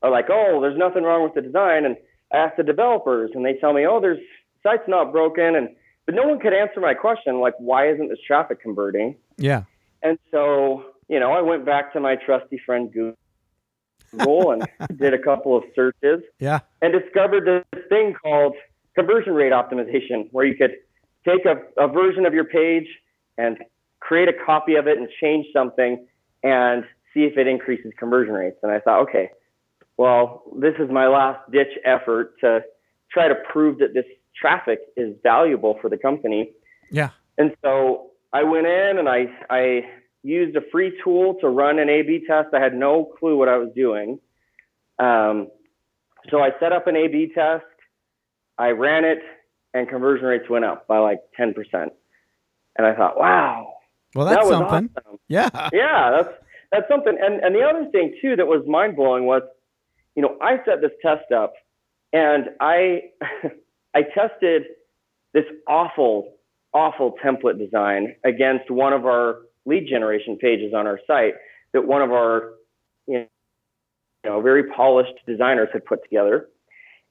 [0.03, 1.83] are like, oh, there's nothing wrong with the design.
[1.83, 1.97] And
[2.31, 4.19] I ask the developers, and they tell me, oh, there's
[4.61, 5.69] site's not broken, and
[6.05, 9.15] but no one could answer my question, like, why isn't this traffic converting?
[9.37, 9.63] Yeah.
[10.01, 14.63] And so, you know, I went back to my trusty friend Google and
[14.97, 16.59] did a couple of searches Yeah.
[16.81, 18.55] and discovered this thing called
[18.95, 20.75] conversion rate optimization, where you could
[21.25, 22.87] take a, a version of your page
[23.37, 23.57] and
[23.99, 26.05] create a copy of it and change something
[26.43, 26.83] and
[27.13, 28.57] see if it increases conversion rates.
[28.63, 29.29] And I thought, okay,
[29.97, 32.61] well, this is my last ditch effort to
[33.11, 36.51] try to prove that this traffic is valuable for the company.
[36.91, 37.09] Yeah.
[37.37, 39.85] And so I went in and I, I
[40.23, 42.49] used a free tool to run an A B test.
[42.53, 44.19] I had no clue what I was doing.
[44.99, 45.47] Um,
[46.29, 47.63] so I set up an A B test,
[48.57, 49.19] I ran it,
[49.73, 51.55] and conversion rates went up by like 10%.
[52.77, 53.73] And I thought, wow,
[54.15, 54.89] Well, that that's was something.
[54.97, 55.19] awesome.
[55.27, 55.49] Yeah.
[55.73, 56.33] Yeah, that's
[56.71, 57.17] that's something.
[57.19, 59.41] And and the other thing too that was mind blowing was,
[60.15, 61.53] you know, I set this test up,
[62.13, 63.09] and I
[63.95, 64.63] I tested
[65.33, 66.35] this awful
[66.73, 71.33] awful template design against one of our lead generation pages on our site
[71.73, 72.53] that one of our
[73.07, 73.25] you
[74.23, 76.47] know very polished designers had put together,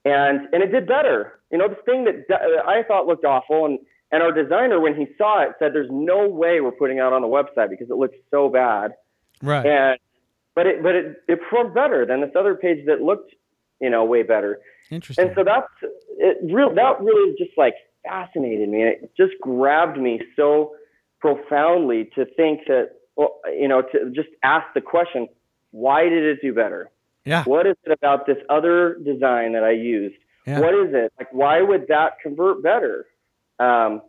[0.05, 1.41] and and it did better.
[1.51, 2.27] You know, this thing that
[2.67, 3.79] I thought looked awful and.
[4.11, 7.21] And our designer, when he saw it, said, "There's no way we're putting out on
[7.21, 8.95] the website because it looks so bad."
[9.43, 9.67] Right.
[9.67, 9.99] And
[10.55, 13.35] but it but it it performed better than this other page that looked,
[13.83, 14.61] you know, way better.
[14.91, 15.27] Interesting.
[15.27, 15.69] And so that's
[16.17, 16.39] it.
[16.43, 18.83] Real that really just like fascinated me.
[18.83, 20.75] And it just grabbed me so
[21.21, 25.29] profoundly to think that, well, you know, to just ask the question,
[25.71, 26.91] why did it do better?
[27.29, 27.45] yeah.
[27.45, 30.17] What is it about this other design that I used?
[30.47, 30.61] Yeah.
[30.61, 31.13] What is it?
[31.19, 33.05] Like, why would that convert better?
[33.59, 34.01] Um,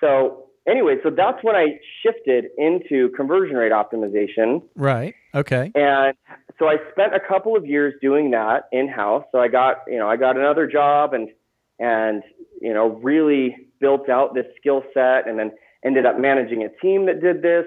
[0.00, 4.62] so anyway, so that's when I shifted into conversion rate optimization.
[4.76, 5.14] Right.
[5.34, 5.72] Okay.
[5.74, 6.14] And
[6.60, 9.24] so I spent a couple of years doing that in house.
[9.32, 11.30] So I got, you know, I got another job and,
[11.78, 12.22] and,
[12.60, 15.52] you know, really built out this skill set and then
[15.84, 17.64] ended up managing a team that did this,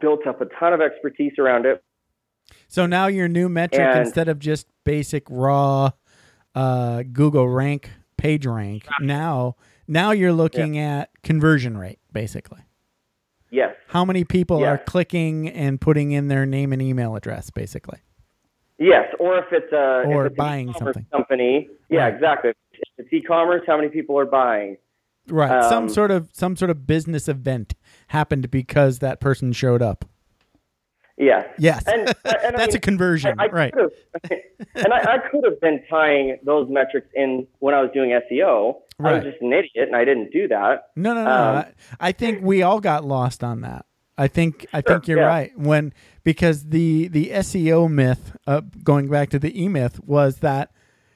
[0.00, 1.82] built up a ton of expertise around it.
[2.68, 5.90] So now your new metric, And- instead of just basic raw
[6.54, 9.56] uh, Google rank, page rank, now
[9.88, 12.60] now you're looking at conversion rate, basically.
[13.50, 13.74] Yes.
[13.88, 14.72] How many people Yeah.
[14.72, 17.98] are clicking and putting in their name and email address, basically?
[18.78, 19.12] Yes.
[19.18, 21.06] Or if it's a, Or if it's buying something.
[21.12, 21.68] company.
[21.88, 22.14] Yeah, Right.
[22.14, 22.50] exactly.
[22.50, 22.56] If
[22.98, 24.76] it's e-commerce, how many people are buying?
[25.28, 25.62] Right.
[25.64, 27.74] some Um, sort of some sort of business event
[28.08, 30.04] happened because that person showed up.
[31.16, 31.46] Yeah.
[31.58, 31.84] Yes.
[31.86, 33.74] And, and I That's a conversion, I, I right?
[34.74, 38.76] And I, I could have been tying those metrics in when I was doing SEO.
[38.98, 39.12] Right.
[39.12, 40.90] I was just an idiot and I didn't do that.
[40.96, 41.30] No, no, no.
[41.30, 43.86] Um, I, I think we all got lost on that.
[44.16, 45.26] I think I think you're yeah.
[45.26, 45.92] right when
[46.22, 50.70] because the the SEO myth, uh, going back to the E myth, was that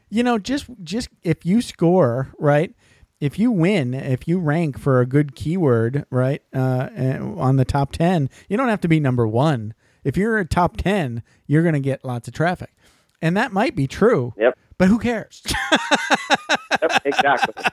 [0.09, 2.75] you know just just if you score right,
[3.21, 6.89] if you win, if you rank for a good keyword right uh,
[7.37, 9.75] on the top ten, you don't have to be number one.
[10.05, 12.71] If you're a top ten, you're going to get lots of traffic,
[13.21, 14.35] and that might be true.
[14.39, 14.59] Yep.
[14.79, 15.43] But who cares?
[16.83, 17.65] Yep, exactly.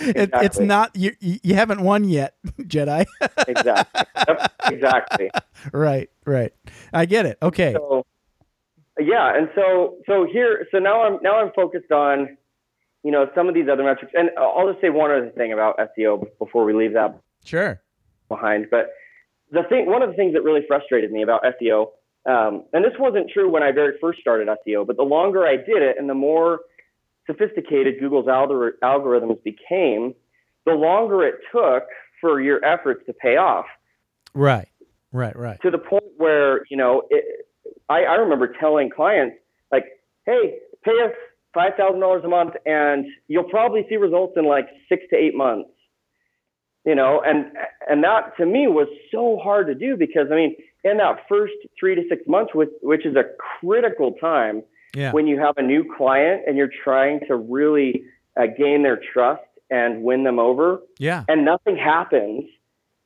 [0.00, 1.12] it, it's not you.
[1.20, 3.06] You haven't won yet, Jedi.
[3.48, 4.02] exactly.
[4.28, 5.30] Yep, exactly.
[5.72, 6.52] right, right.
[6.92, 7.38] I get it.
[7.40, 7.72] Okay.
[7.72, 8.04] So
[8.98, 12.36] yeah, and so so here so now I'm now I'm focused on
[13.02, 15.78] you know some of these other metrics, and I'll just say one other thing about
[15.78, 17.80] SEO before we leave that Sure.
[18.28, 18.66] behind.
[18.70, 18.90] But
[19.52, 21.90] the thing, one of the things that really frustrated me about SEO,
[22.26, 25.56] um, and this wasn't true when I very first started SEO, but the longer I
[25.56, 26.60] did it and the more
[27.26, 30.14] sophisticated Google's algor- algorithms became,
[30.64, 31.84] the longer it took
[32.20, 33.66] for your efforts to pay off.
[34.34, 34.68] Right.
[35.12, 35.60] Right, right.
[35.62, 37.45] To the point where you know, it,
[37.88, 39.36] I, I remember telling clients
[39.70, 39.84] like,
[40.24, 41.12] "Hey, pay us
[41.54, 45.34] five thousand dollars a month, and you'll probably see results in like six to eight
[45.34, 45.70] months."
[46.86, 47.46] you know and
[47.90, 51.52] and that to me was so hard to do because i mean in that first
[51.78, 53.24] three to six months which which is a
[53.60, 54.62] critical time
[54.94, 55.12] Yeah.
[55.12, 58.04] when you have a new client and you're trying to really
[58.40, 61.24] uh, gain their trust and win them over yeah.
[61.28, 62.44] and nothing happens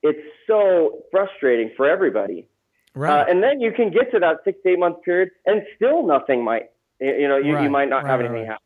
[0.02, 2.46] it's so frustrating for everybody
[2.94, 3.20] Right.
[3.20, 6.06] uh, and then you can get to that six to eight month period and still
[6.06, 6.70] nothing might
[7.00, 8.62] you know you, Right, you might not right, have anything happen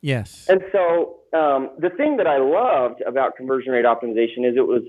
[0.00, 0.46] yes.
[0.48, 4.82] and so um, the thing that I loved about conversion rate optimization is it was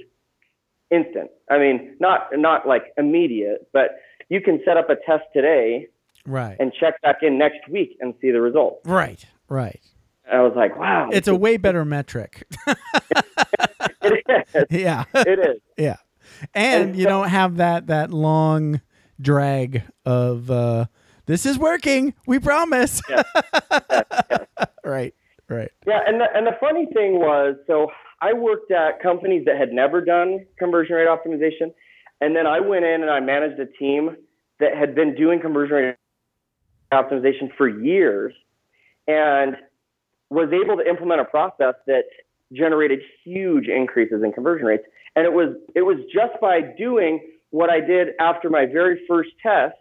[0.91, 1.31] instant.
[1.49, 3.91] I mean, not not like immediate, but
[4.29, 5.87] you can set up a test today
[6.25, 6.55] right.
[6.59, 8.85] and check back in next week and see the results.
[8.85, 9.25] right.
[9.47, 9.81] Right.
[10.31, 11.09] I was like, wow.
[11.13, 12.47] It's a way better metric.
[14.01, 14.65] it is.
[14.71, 15.03] yeah.
[15.13, 15.61] It is.
[15.77, 15.97] Yeah.
[16.53, 18.81] And, And you so- don't have that that long
[19.21, 20.85] drag of uh
[21.25, 22.13] this is working.
[22.27, 23.01] We promise.
[24.83, 25.13] right.
[25.47, 25.71] Right.
[25.85, 29.71] Yeah, and the, and the funny thing was, so I worked at companies that had
[29.71, 31.71] never done conversion rate optimization,
[32.19, 34.17] and then I went in and I managed a team
[34.59, 35.95] that had been doing conversion rate
[36.91, 38.33] optimization for years,
[39.07, 39.55] and
[40.31, 42.05] was able to implement a process that
[42.51, 44.83] generated huge increases in conversion rates.
[45.15, 47.19] And it was it was just by doing
[47.51, 49.75] what I did after my very first test,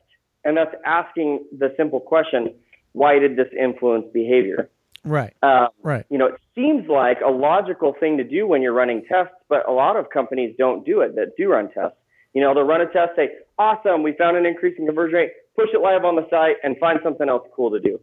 [0.44, 2.54] and that's asking the simple question,
[2.92, 4.70] why did this influence behavior?
[5.04, 5.34] Right.
[5.42, 6.06] Um, Right.
[6.08, 9.68] you know, it seems like a logical thing to do when you're running tests, but
[9.68, 11.98] a lot of companies don't do it that do run tests.
[12.32, 15.30] You know, they'll run a test, say, awesome, we found an increase in conversion rate,
[15.56, 18.00] push it live on the site and find something else cool to do.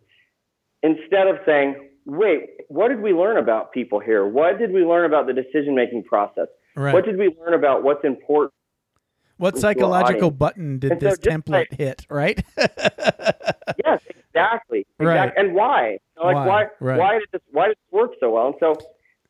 [0.83, 4.25] Instead of saying, wait, what did we learn about people here?
[4.27, 6.47] What did we learn about the decision making process?
[6.75, 6.93] Right.
[6.93, 8.53] What did we learn about what's important?
[9.37, 12.43] What psychological button did And this template like- hit, right?
[13.85, 14.85] Yes, exactly.
[14.99, 15.15] Right.
[15.15, 15.43] exactly.
[15.43, 15.91] And why?
[15.91, 16.47] You know, Like Why?
[16.47, 16.65] why?
[16.79, 16.99] Right.
[16.99, 17.41] Why did this?
[17.51, 18.47] Why did this work so well?
[18.47, 18.75] And so,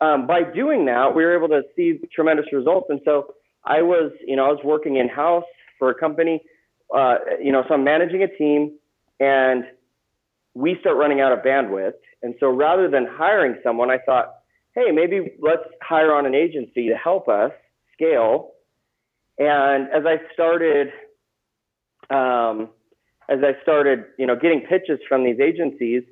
[0.06, 2.88] um, by doing that, we were able to see tremendous results.
[2.89, 3.34] And so,
[3.64, 5.44] I was, you know, I was working in house
[5.80, 6.42] for a company.
[6.94, 8.74] Uh, you know, so I'm managing a team,
[9.20, 9.64] and
[10.56, 11.94] we start running out of bandwidth.
[12.24, 14.34] And so, rather than hiring someone, I thought,
[14.76, 17.52] hey, maybe let's hire on an agency to help us
[17.94, 18.52] scale.
[19.38, 20.90] And as I started,
[22.10, 22.70] um,
[23.30, 26.04] as I started, you know, getting pitches from these agencies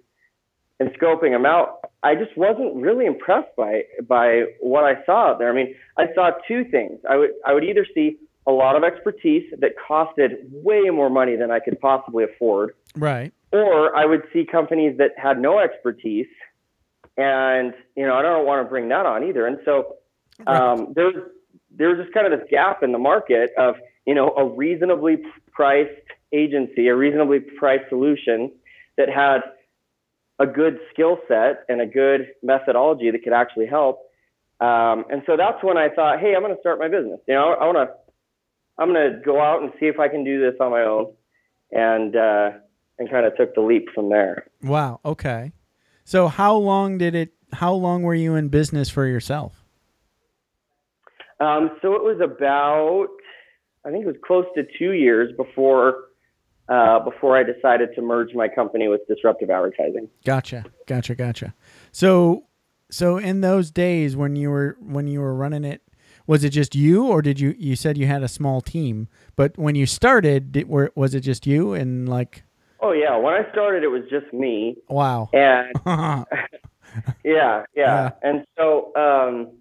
[0.79, 5.39] and scoping them out, I just wasn't really impressed by by what I saw out
[5.39, 5.49] there.
[5.49, 6.99] I mean, I saw two things.
[7.09, 11.35] I would I would either see a lot of expertise that costed way more money
[11.35, 13.31] than I could possibly afford, right.
[13.51, 16.27] or I would see companies that had no expertise,
[17.17, 19.45] and you know, I don't want to bring that on either.
[19.45, 19.95] And so
[20.47, 21.15] um, there's
[21.71, 25.17] there's just kind of this gap in the market of you know a reasonably
[25.51, 25.91] priced
[26.33, 28.51] agency, a reasonably priced solution
[28.97, 29.39] that had
[30.39, 33.99] a good skill set and a good methodology that could actually help.
[34.61, 37.19] Um, and so that's when I thought, hey, I'm going to start my business.
[37.27, 37.95] You know, I want to
[38.79, 41.11] I'm going to go out and see if I can do this on my own,
[41.71, 42.51] and uh,
[42.97, 44.47] and kind of took the leap from there.
[44.63, 45.01] Wow.
[45.03, 45.51] Okay.
[46.09, 47.33] So how long did it?
[47.53, 49.63] How long were you in business for yourself?
[51.39, 53.09] Um, so it was about,
[53.85, 56.05] I think it was close to two years before
[56.67, 60.09] uh, before I decided to merge my company with Disruptive Advertising.
[60.25, 60.65] Gotcha.
[60.87, 61.13] Gotcha.
[61.13, 61.53] Gotcha.
[61.91, 62.45] So,
[62.89, 65.83] so in those days when you were when you were running it,
[66.25, 69.09] was it just you, or did you you said you had a small team?
[69.35, 72.45] But when you started, did, were, was it just you and like,
[72.81, 75.29] Oh yeah, when I started, it was just me, wow.
[75.33, 76.25] and yeah,
[77.23, 78.09] yeah, Yeah.
[78.23, 79.51] and so um,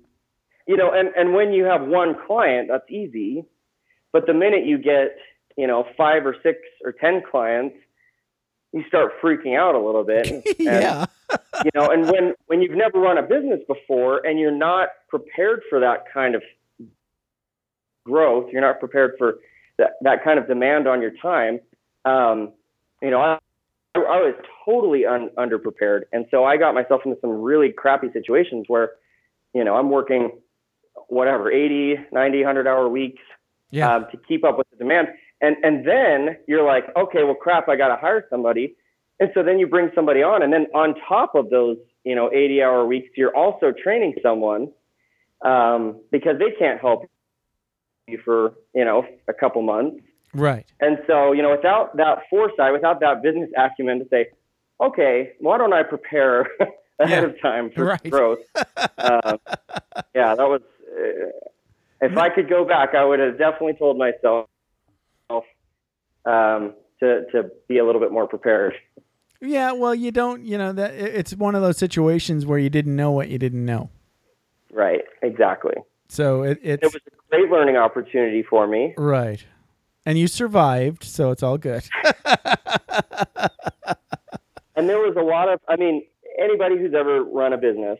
[0.67, 3.45] you know, and and when you have one client, that's easy,
[4.13, 5.17] but the minute you get
[5.57, 7.75] you know five or six or ten clients,
[8.73, 10.29] you start freaking out a little bit.
[10.31, 11.07] and- yeah.
[11.63, 15.61] you know and when when you've never run a business before and you're not prepared
[15.69, 16.43] for that kind of
[18.07, 19.35] growth you're not prepared for
[19.77, 21.61] that, that kind of demand on your time
[22.07, 22.53] um,
[23.03, 23.39] you know I,
[23.95, 24.35] I was
[24.65, 28.93] totally un, underprepared and so i got myself into some really crappy situations where
[29.55, 30.31] you know i'm working
[31.09, 33.23] whatever 80 90 100 hour weeks
[33.71, 33.95] Yeah.
[33.95, 35.09] um, to keep up with the demand.
[35.41, 38.75] And and then you're like, okay, well, crap, I got to hire somebody.
[39.21, 42.31] And so then you bring somebody on, and then on top of those, you know,
[42.33, 44.73] 80 hour weeks, you're also training someone
[45.45, 47.09] um, because they can't help
[48.09, 50.03] you for you know a couple months.
[50.39, 50.67] Right.
[50.81, 54.27] And so you know, without that foresight, without that business acumen to say,
[54.81, 56.43] okay, why don't I prepare
[57.01, 58.11] ahead Yeah, of time for right.
[58.11, 58.39] growth?
[58.57, 59.37] uh,
[60.15, 60.63] yeah, that was.
[60.91, 61.31] Uh,
[62.01, 64.47] if I could go back, I would have definitely told myself
[66.25, 68.75] um, to to be a little bit more prepared.
[69.41, 69.73] Yeah.
[69.73, 70.45] Well, you don't.
[70.45, 73.65] You know that it's one of those situations where you didn't know what you didn't
[73.65, 73.91] know.
[74.73, 75.75] Right, exactly.
[76.09, 78.95] So it, it's It was a great learning opportunity for me.
[78.97, 79.45] right.
[80.07, 81.83] And you survived, so it's all good.
[84.77, 86.05] And there was a lot of, I mean,
[86.41, 87.99] anybody who's ever run a business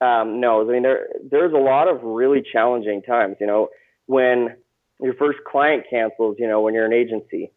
[0.00, 0.66] um, knows.
[0.68, 3.36] I mean, there there's a lot of really challenging times.
[3.40, 3.68] You know,
[4.06, 4.56] when
[5.00, 7.52] your first client cancels, you know, when you're an agency,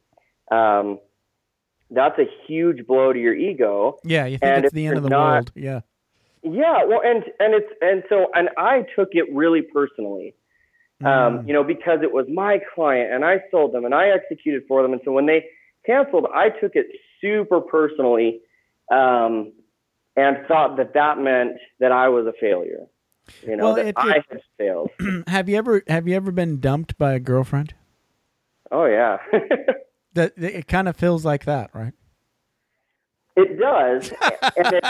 [0.52, 1.00] um,
[1.90, 3.98] that's a huge blow to your ego.
[4.04, 5.52] Yeah, you think And it's the end of the not- world.
[5.56, 5.80] Yeah.
[6.44, 10.36] Yeah, well, and and it's and so and I took it really personally.
[11.04, 11.48] Um, Mm.
[11.48, 14.82] you know, because it was my client and I sold them and I executed for
[14.84, 14.94] them.
[14.94, 15.46] And so when they
[15.86, 16.88] canceled, I took it
[17.22, 18.42] super personally.
[18.92, 19.54] Um,
[20.18, 22.86] and thought that that meant that I was a failure.
[23.48, 24.90] You know, Well, that I it- had failed.
[25.28, 27.74] have you ever have you ever been dumped by a girlfriend?
[28.72, 29.18] oh yeah.
[30.14, 31.94] That it kind of feels like that, right?
[33.38, 34.12] It does,
[34.58, 34.84] and it,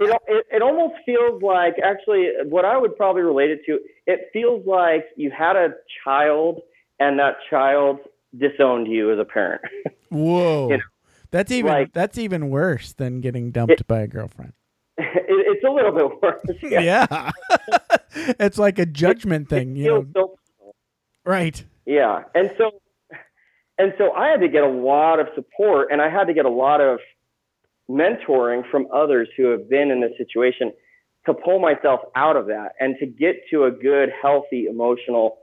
[0.00, 3.78] it, it, it almost feels like actually what I would probably relate it to.
[4.06, 6.60] It feels like you had a child,
[6.98, 7.98] and that child
[8.38, 9.60] disowned you as a parent.
[10.08, 10.70] Whoa.
[10.70, 10.82] You know,
[11.30, 14.54] that's even like- that's even worse than getting dumped by a girlfriend.
[14.98, 16.58] it, it's a little bit worse.
[16.62, 17.30] Yeah, Yeah.
[18.38, 20.06] it's like a judgment thing, you know.
[20.14, 20.38] so
[21.26, 21.64] Right.
[21.86, 22.70] Yeah, and so
[23.78, 26.44] and so I had to get a lot of support, and I had to get
[26.46, 26.98] a lot of
[27.90, 30.72] mentoring from others who have been in this situation
[31.26, 35.38] to pull myself out of that and to get to a good, healthy, emotional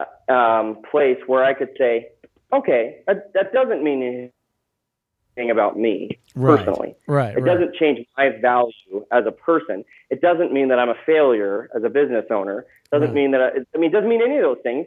[0.00, 2.08] uh, um, place where I could say,
[2.52, 4.30] okay, that, that doesn't mean
[5.36, 6.58] anything about me Right.
[6.64, 6.94] personally.
[7.06, 7.36] Right.
[7.36, 7.52] It right.
[7.54, 9.84] doesn't change my value as a person.
[10.10, 12.60] It doesn't mean that I'm a failure as a business owner.
[12.60, 13.14] It doesn't Right.
[13.14, 14.86] mean that I, I mean, it doesn't mean any of those things.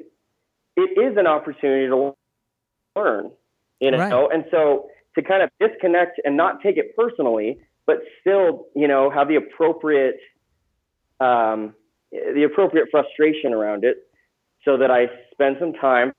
[0.78, 2.16] It is an opportunity to
[2.96, 3.32] learn,
[3.80, 4.30] you know.
[4.32, 9.10] And so to kind of disconnect and not take it personally, but still, you know,
[9.10, 10.20] have the appropriate,
[11.20, 11.74] um,
[12.12, 13.98] the appropriate frustration around it,
[14.64, 16.14] so that I spend some time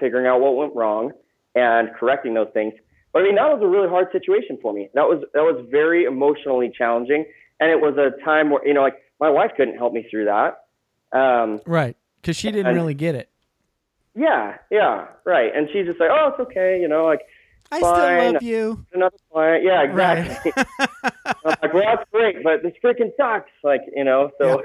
[0.00, 1.12] figuring out what went wrong
[1.54, 2.74] and correcting those things.
[3.12, 4.88] But I mean, that was a really hard situation for me.
[4.94, 7.24] That was that was very emotionally challenging,
[7.60, 10.24] and it was a time where you know, like my wife couldn't help me through
[10.26, 10.64] that.
[11.16, 11.96] Um, Right.
[12.24, 13.28] Cuz she didn't And- really get it.
[14.16, 15.54] yeah, yeah, right.
[15.54, 17.20] And she's just like, oh, it's okay, you know, like
[17.72, 17.94] I Fine.
[18.20, 18.86] still love you.
[18.92, 19.64] another client.
[19.64, 20.18] Yeah, Right.
[20.18, 20.52] exactly.
[21.26, 23.50] I'm like, well, that's great, but this freaking sucks.
[23.62, 24.62] Like, you know, so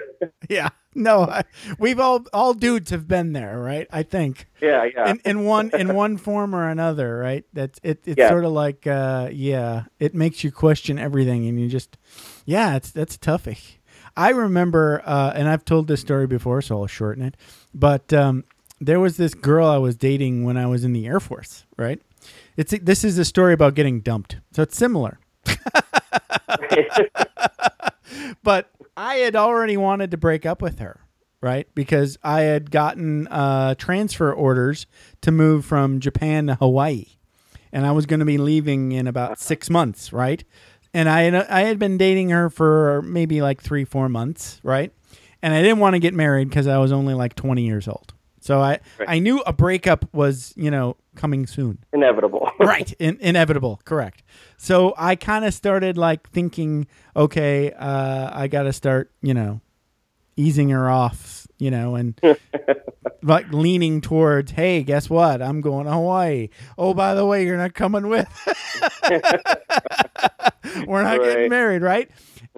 [0.50, 0.70] yeah.
[0.96, 1.44] No, I,
[1.78, 3.88] we've all all dudes have been there, right?
[3.92, 4.48] I think.
[4.62, 5.10] yeah, yeah.
[5.12, 7.46] in, in one in one form or another, right?
[7.54, 8.02] That's it.
[8.06, 8.30] It's Yeah.
[8.30, 11.98] sort of like, uh, yeah, it makes you question everything, and you just,
[12.46, 13.78] yeah, it's that's toughie.
[14.18, 17.38] I remember, uh, and I've told this story before, so I'll shorten it.
[17.74, 18.44] But um,
[18.82, 22.02] there was this girl I was dating when I was in the Air Force, right?
[22.60, 25.18] It's this is a story about getting dumped, so it's similar.
[28.44, 31.00] but I had already wanted to break up with her,
[31.40, 31.74] right?
[31.74, 34.88] Because I had gotten uh, transfer orders
[35.22, 37.06] to move from Japan to Hawaii,
[37.72, 40.44] and I was going to be leaving in about six months, right?
[40.94, 44.92] And I had, I had been dating her for maybe like three, four months, right?
[45.42, 48.14] And I didn't want to get married because I was only like 20 years old.
[48.50, 49.08] So I, Right.
[49.10, 51.78] I knew a breakup was, you know, coming soon.
[51.94, 52.50] Inevitable.
[52.60, 52.92] right.
[52.94, 53.80] In, inevitable.
[53.86, 54.24] Correct.
[54.58, 59.62] So i kind of started like thinking okay uh, i gotta start you know
[60.36, 62.20] easing her off you know and
[63.22, 65.44] like leaning towards hey guess what?
[65.44, 66.50] I'm going to hawaii.
[66.76, 68.28] Oh by the way you're not coming with.
[70.88, 72.10] We're not getting married right?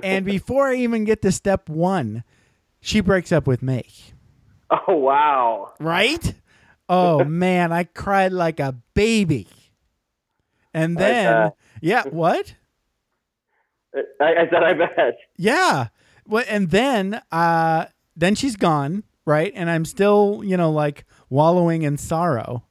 [0.02, 2.24] And before i even get to step one
[2.80, 3.86] she breaks up with me
[4.88, 5.74] oh wow.
[5.80, 6.34] right?
[6.88, 9.48] Oh man, I cried like a baby.
[10.74, 11.56] And I then, bet.
[11.82, 12.56] yeah, what?
[14.22, 15.18] I, I said I bet.
[15.38, 15.88] Yeah.
[16.26, 19.52] Well, and then, uh, then she's gone, right?
[19.54, 22.64] And I'm still, you know, like wallowing in sorrow.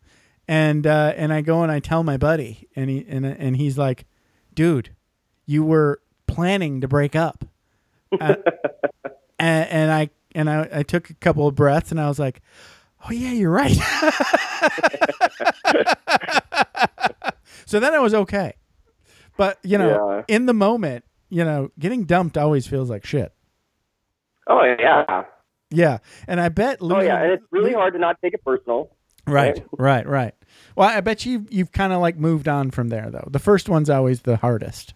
[0.49, 3.79] And uh, and I go and I tell my buddy, and he and and he's
[3.79, 4.07] like,
[4.53, 4.91] "Dude,
[5.47, 7.45] you were planning to break up."
[8.21, 8.35] Uh,
[9.39, 12.41] and, and I and I, I took a couple of breaths, and I was like,
[13.09, 13.77] "Oh yeah, you're right."
[17.67, 18.55] so then I was okay,
[19.37, 20.35] but you know, Yeah.
[20.35, 23.33] in the moment, you know, getting dumped always feels like shit.
[24.47, 25.25] Oh yeah.
[25.71, 28.91] Yeah, and I bet Oh yeah, and it's really hard to not take it personal.
[29.27, 30.35] Right, right, right.
[30.75, 33.29] Well, I bet you you've kind of like moved on from there though.
[33.31, 34.95] The first one's always the hardest.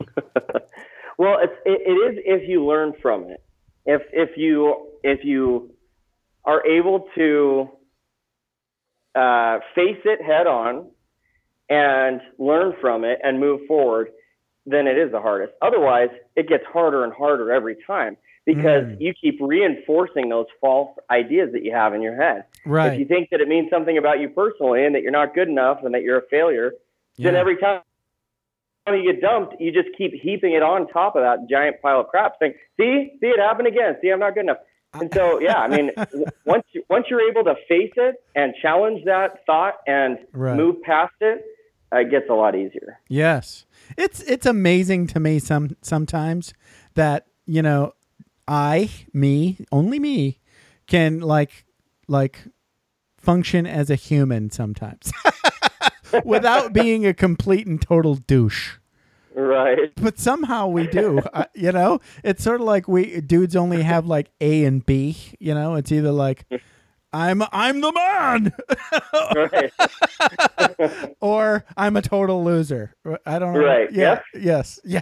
[1.16, 3.40] Well, it's, it, it is if you learn from it.
[3.86, 5.74] If if you if you
[6.44, 7.68] are able to
[9.14, 10.86] uh, face it head on
[11.68, 14.08] and learn from it and move forward,
[14.66, 15.52] then it is the hardest.
[15.62, 18.16] Otherwise, it gets harder and harder every time
[18.46, 19.00] because Mm.
[19.00, 22.44] you keep reinforcing those false ideas that you have in your head.
[22.66, 22.92] Right.
[22.92, 25.48] If you think that it means something about you personally and that you're not good
[25.48, 26.72] enough and that you're a failure,
[27.16, 27.80] then every time
[28.92, 32.08] you get dumped, you just keep heaping it on top of that giant pile of
[32.08, 33.96] crap, saying, "See, see it happen again.
[34.02, 34.58] See, I'm not good enough."
[34.92, 35.90] And so, yeah, I mean,
[36.44, 40.56] once you, once you're able to face it and challenge that thought and Right.
[40.56, 41.42] move past it,
[41.92, 43.00] uh, it gets a lot easier.
[43.08, 43.64] Yes.
[43.96, 46.52] It's it's amazing to me some sometimes
[46.94, 47.92] that, you know,
[48.46, 50.40] I, me, only me
[50.86, 51.64] can like
[52.06, 52.44] like
[53.16, 55.10] function as a human sometimes.
[56.24, 58.76] Without being a complete and total douche.
[59.36, 59.92] Right.
[59.96, 61.18] but somehow we do.
[61.32, 65.16] uh, you know, it's sort of like we dudes only have like A and B.
[65.40, 66.44] You know, it's either like
[67.12, 68.52] I'm I'm the man,
[69.34, 71.14] Right.
[71.20, 72.94] or I'm a total loser.
[73.26, 73.60] I don't know.
[73.64, 74.20] Right, Yeah.
[74.34, 74.78] Yes.
[74.84, 75.00] Yeah.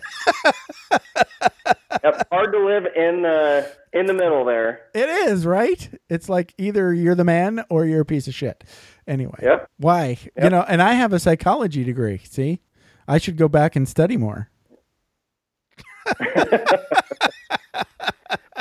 [2.02, 2.26] yep.
[2.30, 4.80] Hard to live in the in the middle there.
[4.94, 5.90] It is right.
[6.08, 8.64] It's like either you're the man or you're a piece of shit.
[9.06, 9.38] Anyway.
[9.42, 9.68] Yep.
[9.78, 10.16] Why?
[10.40, 12.20] You know, and I have a psychology degree.
[12.24, 12.60] See,
[13.08, 14.48] I should go back and study more.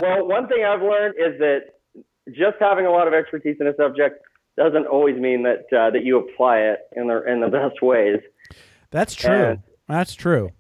[0.02, 1.60] Well, one thing I've learned is that
[2.30, 4.24] just having a lot of expertise in a subject
[4.58, 8.20] doesn't always mean that uh, that you apply it in the in the best ways.
[8.90, 9.32] That's true.
[9.32, 10.52] And- That's true.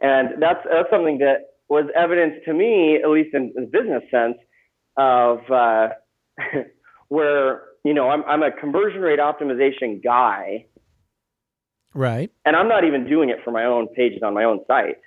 [0.00, 4.38] And that's that's something that was evidence to me, at least in the business sense,
[4.96, 5.88] of uh,
[7.08, 10.66] where you know I'm I'm a conversion rate optimization guy,
[11.94, 12.30] Right.
[12.44, 14.98] and I'm not even doing it for my own pages on my own site.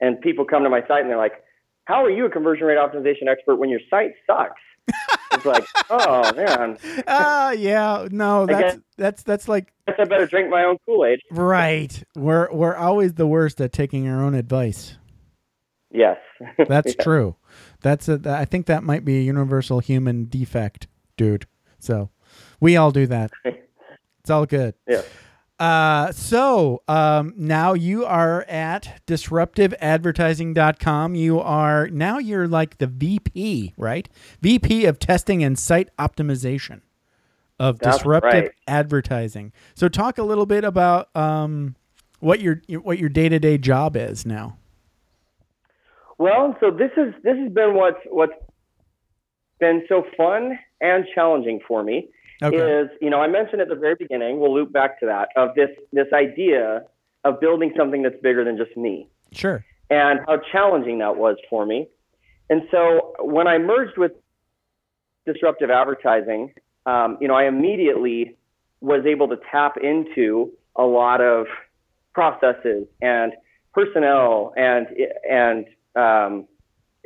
[0.00, 1.44] And people come to my site and they're like,
[1.84, 4.60] "How are you a conversion rate optimization expert when your site sucks?"
[5.32, 8.08] it's like, oh man, Ah, yeah.
[8.10, 11.20] No, that's guess- that's that's like I I better drink my own Kool Aid.
[11.30, 12.02] right.
[12.16, 14.96] We're we're always the worst at taking our own advice.
[15.92, 16.16] Yes,
[16.66, 17.04] That's Yeah.
[17.04, 17.36] true.
[17.82, 18.20] That's a.
[18.26, 21.46] I think that might be a universal human defect, dude.
[21.82, 22.10] So
[22.60, 23.30] we all do that.
[24.20, 24.74] It's all good.
[24.86, 25.02] Yeah.
[25.58, 31.16] Uh, so um, now you are at disruptiveadvertising.com.
[31.16, 34.08] You are now you're like the VP, right?
[34.40, 36.82] VP of testing and site optimization
[37.58, 38.52] of That's disruptive right.
[38.68, 39.52] advertising.
[39.74, 41.74] So talk a little bit about um,
[42.20, 44.56] what your what your day to day job is now.
[46.18, 48.34] Well, so this is this has been what's what's
[49.58, 52.08] been so fun and challenging for me
[52.42, 52.56] Okay.
[52.56, 54.40] is you know I mentioned at the very beginning.
[54.40, 56.82] We'll loop back to that of this this idea
[57.24, 59.64] of building something that's bigger than just me Sure.
[59.90, 61.86] and how challenging that was for me.
[62.50, 64.12] And so when I merged with
[65.24, 66.52] disruptive advertising,
[66.84, 68.36] um, you know, I immediately
[68.80, 71.46] was able to tap into a lot of
[72.12, 73.32] processes and
[73.72, 74.88] personnel and
[75.30, 76.48] and um,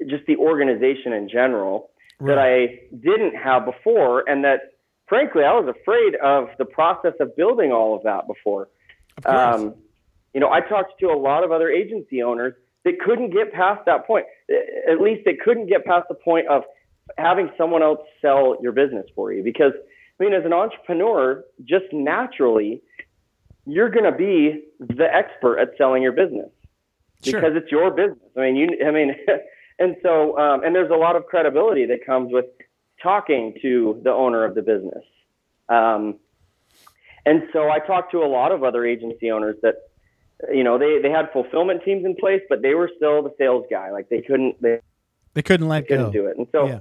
[0.08, 1.90] just the organization in general
[2.20, 4.72] that I didn't have before, and that
[5.08, 8.68] frankly I was afraid of the process of building all of that before.
[9.24, 9.60] Of.
[9.60, 9.74] Um,
[10.34, 12.54] you know, I talked to a lot of other agency owners
[12.84, 14.26] that couldn't get past that point.
[14.88, 16.62] At least they couldn't get past the point of
[17.16, 19.42] having someone else sell your business for you.
[19.42, 19.72] Because,
[20.20, 22.82] I mean, as an entrepreneur, just naturally,
[23.64, 26.50] you're going to be the expert at selling your business
[27.24, 27.40] Sure.
[27.40, 28.18] because it's your business.
[28.36, 29.14] I mean, you, I mean,
[29.78, 32.46] and so, um, and there's a lot of credibility that comes with
[33.02, 35.04] talking to the owner of the business.
[35.68, 36.16] Um,
[37.24, 39.74] and so I talked to a lot of other agency owners that,
[40.52, 43.64] you know, they, they had fulfillment teams in place, but they were still the sales
[43.70, 43.90] guy.
[43.90, 44.80] Like they couldn't, they
[45.34, 46.12] they couldn't let couldn't go.
[46.12, 46.38] do it.
[46.38, 46.80] And so, Yeah.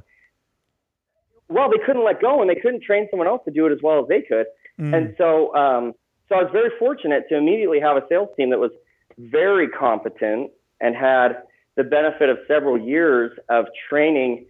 [1.49, 3.79] well, they couldn't let go and they couldn't train someone else to do it as
[3.81, 4.45] well as they could.
[4.79, 4.95] Mm.
[4.95, 5.93] And so, um,
[6.29, 8.71] so I was very fortunate to immediately have a sales team that was
[9.17, 11.43] very competent and had
[11.75, 14.45] the benefit of several years of training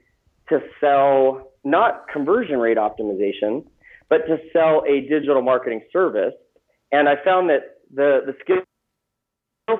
[0.49, 3.65] to sell not conversion rate optimization,
[4.09, 6.33] but to sell a digital marketing service.
[6.91, 8.61] And I found that the, the skill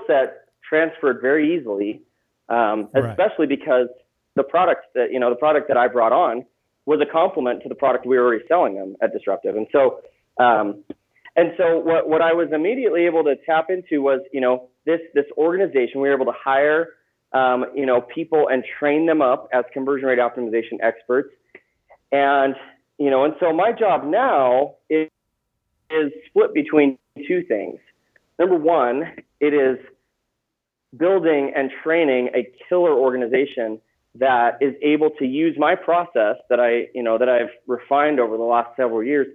[0.07, 2.01] set transferred very easily,
[2.49, 3.05] um, Right.
[3.11, 3.87] especially because
[4.35, 6.45] the product that, you know, the product that I brought on
[6.85, 9.55] was a complement to the product we were already selling them at Disruptive.
[9.55, 10.01] And so,
[10.39, 10.83] um,
[11.35, 14.99] and so what, what I was immediately able to tap into was, you know, this,
[15.13, 16.89] this organization, we were able to hire,
[17.35, 21.29] um, you know, people and train them up as conversion rate optimization experts.
[22.11, 22.55] And,
[22.97, 25.09] you know, and so my job now is,
[25.91, 27.77] is split between two things.
[28.39, 29.03] Number one,
[29.41, 29.77] it is
[30.95, 33.81] building and training a killer organization
[34.15, 38.37] that is able to use my process that I, you know, that I've refined over
[38.37, 39.27] the last several years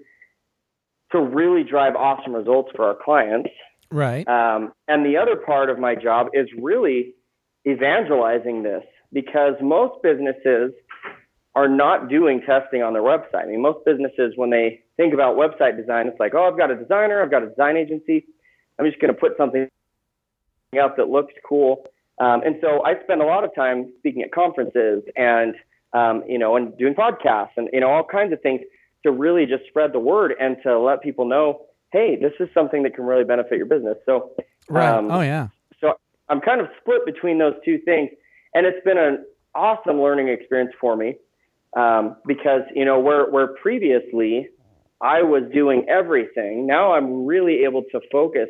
[1.13, 3.51] to really drive awesome results for our clients.
[3.91, 4.27] Right.
[4.27, 7.15] Um, and the other part of my job is really
[7.67, 10.73] evangelizing this because most businesses
[11.55, 13.45] are not doing testing on their website.
[13.45, 16.71] I mean, most businesses, when they think about website design, it's like, oh, I've got
[16.71, 18.27] a designer, I've got a design agency.
[18.79, 19.69] I'm just going to put something
[20.81, 21.85] out that looks cool.
[22.19, 25.55] Um, and so I spend a lot of time speaking at conferences and,
[25.93, 28.61] um, you know, and doing podcasts and, you know, all kinds of things
[29.03, 32.83] to really just spread the word and to let people know, hey, this is something
[32.85, 33.97] that can really benefit your business.
[34.07, 34.31] So,
[34.69, 34.89] Right.
[34.89, 35.49] um, oh yeah.
[36.31, 38.11] I'm kind of split between those two things,
[38.55, 39.25] and it's been an
[39.55, 41.17] awesome learning experience for me
[41.77, 44.49] um, because you know where where previously
[45.01, 48.49] I was doing everything, now I'm really able to focus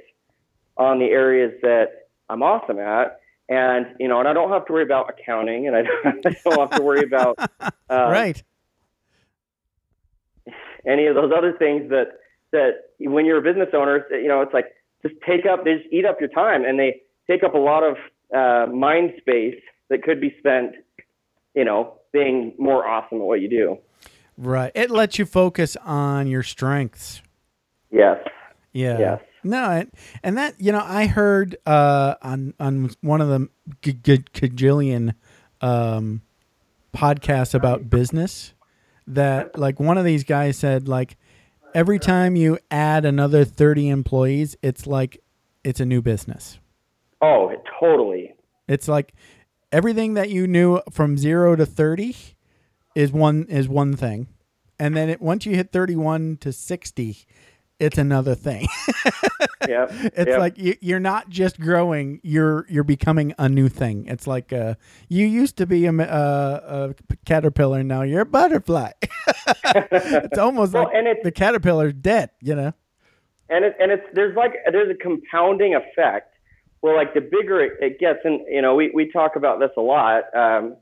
[0.76, 3.20] on the areas that I'm awesome at.
[3.48, 6.36] And, you know, and I don't have to worry about accounting and I don't, I
[6.44, 8.42] don't have to worry about uh, right.
[10.86, 12.06] any of those other things that,
[12.52, 14.66] that when you're a business owner, you know, it's like
[15.02, 17.00] just take up, they just eat up your time and they
[17.30, 17.96] take up a lot of
[18.34, 20.72] uh, mind space that could be spent,
[21.54, 23.78] you know, being more awesome at what you do.
[24.36, 24.72] Right.
[24.74, 27.22] It lets you focus on your strengths.
[27.90, 28.18] Yes.
[28.72, 28.98] Yeah.
[28.98, 29.20] Yes.
[29.42, 29.90] No, and,
[30.22, 33.48] and that you know, I heard uh, on on one of the
[33.80, 35.10] g- g-
[35.62, 36.20] um,
[36.94, 38.52] podcasts about business
[39.06, 41.16] that like one of these guys said like
[41.74, 45.22] every time you add another thirty employees, it's like
[45.64, 46.59] it's a new business.
[47.22, 48.34] Oh, totally.
[48.68, 49.12] It's like
[49.72, 52.16] everything that you knew from zero to thirty
[52.94, 54.28] is one is one thing,
[54.78, 57.18] and then it, once you hit thirty one to sixty,
[57.78, 58.66] it's another thing.
[59.68, 59.86] Yeah.
[59.90, 60.38] It's Yep.
[60.38, 64.06] like you, you're not just growing; you're you're becoming a new thing.
[64.06, 64.74] It's like uh,
[65.08, 68.92] you used to be a, ma- uh, a caterpillar, now you're a butterfly.
[69.46, 72.30] it's almost Well, like and it's- the caterpillar's dead.
[72.40, 72.72] You know?
[73.50, 76.29] and it, and it's there's like there's a compounding effect
[76.80, 79.70] where like the bigger it, it gets and you know we, we talk about this
[79.76, 80.76] a lot um,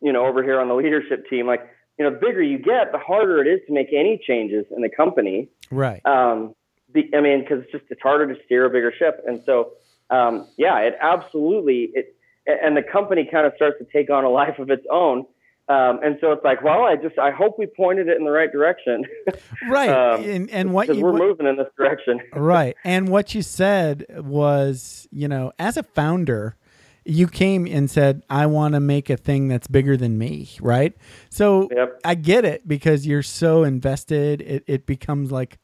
[0.00, 1.60] you know over here on the leadership team like
[1.98, 4.82] you know the bigger you get the harder it is to make any changes in
[4.82, 5.48] the company.
[5.70, 6.04] Right.
[6.06, 6.54] um,
[6.92, 9.22] the, I mean because it's just it's harder to steer a bigger ship.
[9.26, 9.72] And so
[10.08, 12.16] um, yeah it absolutely it
[12.46, 15.26] and the company kind of starts to take on a life of its own
[15.70, 18.30] um, and so it's like well I just I hope we pointed it in the
[18.30, 19.04] right direction
[19.68, 19.88] right.
[19.88, 22.76] um, and and what you we're what- moving in this direction right.
[22.84, 26.56] And what you said was, you know, as a founder,
[27.04, 30.94] you came and said, I want to make a thing that's bigger than me, right?
[31.30, 32.00] So Yep.
[32.04, 34.42] I get it because you're so invested.
[34.42, 35.58] It, it becomes like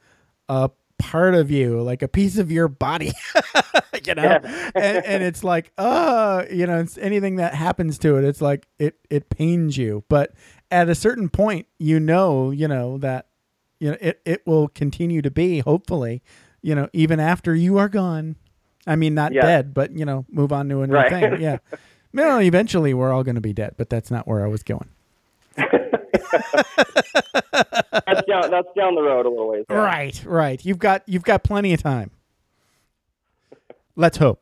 [0.49, 3.13] a part of you, like a piece of your body,
[4.07, 4.23] you know?
[4.23, 4.71] Yeah.
[4.75, 8.67] and, and it's like, uh, you know, it's anything that happens to it, it's like
[8.79, 10.05] it, it pains you.
[10.09, 10.33] But
[10.71, 13.27] at a certain point, you know, you know, that
[13.79, 16.23] you know it, it will continue to be hopefully
[16.63, 18.35] you know even after you are gone
[18.87, 19.43] i mean not Yeah.
[19.43, 21.11] dead but you know move on to a new Right.
[21.11, 21.59] thing yeah
[22.15, 24.89] no eventually we're all going to be dead but that's not where i was going
[28.07, 29.64] that's down that's down the road a little ways.
[29.69, 29.77] yeah.
[29.77, 32.11] right right you've got you've got plenty of time
[33.95, 34.41] let's hope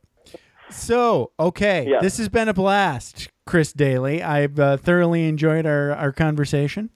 [0.70, 2.00] so okay Yeah.
[2.00, 6.90] this has been a blast chris dayley i've uh, thoroughly enjoyed our our conversation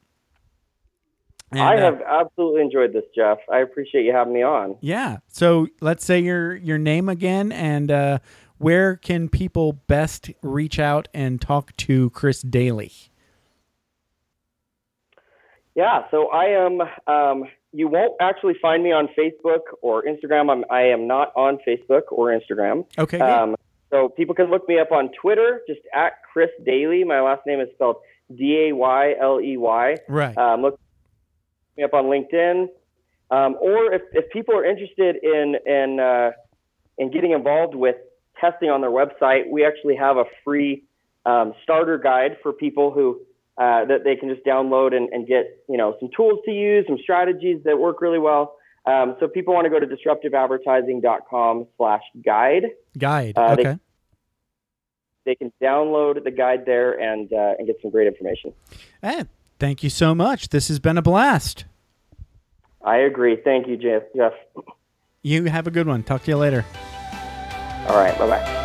[1.51, 3.39] And, I uh, have absolutely enjoyed this, Jeff.
[3.51, 4.76] I appreciate you having me on.
[4.83, 5.18] Yeah.
[5.29, 8.18] So let's say your your name again, and uh,
[8.59, 13.09] where can people best reach out and talk to Chris Dayley?
[15.79, 16.81] Yeah, so I am.
[17.07, 20.51] Um, you won't actually find me on Facebook or Instagram.
[20.51, 22.85] I'm, I am not on Facebook or Instagram.
[22.99, 23.20] Okay.
[23.20, 23.55] Um,
[23.89, 27.07] so people can look me up on Twitter, just at Chris Dayley.
[27.07, 27.99] My last name is spelled
[28.37, 29.97] D A Y L E Y.
[30.09, 30.37] right.
[30.37, 30.81] Um, look
[31.76, 32.66] me up on LinkedIn.
[33.31, 36.33] Um, or if, if people are interested in in uh,
[36.99, 37.95] in getting involved with
[38.41, 40.83] testing on their website, we actually have a free
[41.24, 43.20] um, starter guide for people who
[43.59, 46.85] uh, that they can just download and, and get you know some tools to use,
[46.87, 48.55] some strategies that work really well.
[48.87, 52.63] Um, so if people want to go to disruptiveadvertising.com/guide.
[52.97, 53.33] Guide.
[53.37, 53.77] uh, okay.
[55.25, 58.55] They can download the guide there and uh, and get some great information.
[59.03, 59.25] Eh,
[59.59, 60.51] thank you so much.
[60.51, 61.65] This has been a blast.
[62.83, 63.37] I agree.
[63.43, 64.05] Thank you, Jeff.
[64.17, 64.33] Jeff.
[65.23, 66.05] You have a good one.
[66.05, 66.65] Talk to you later.
[67.89, 68.17] All right.
[68.19, 68.65] Bye bye.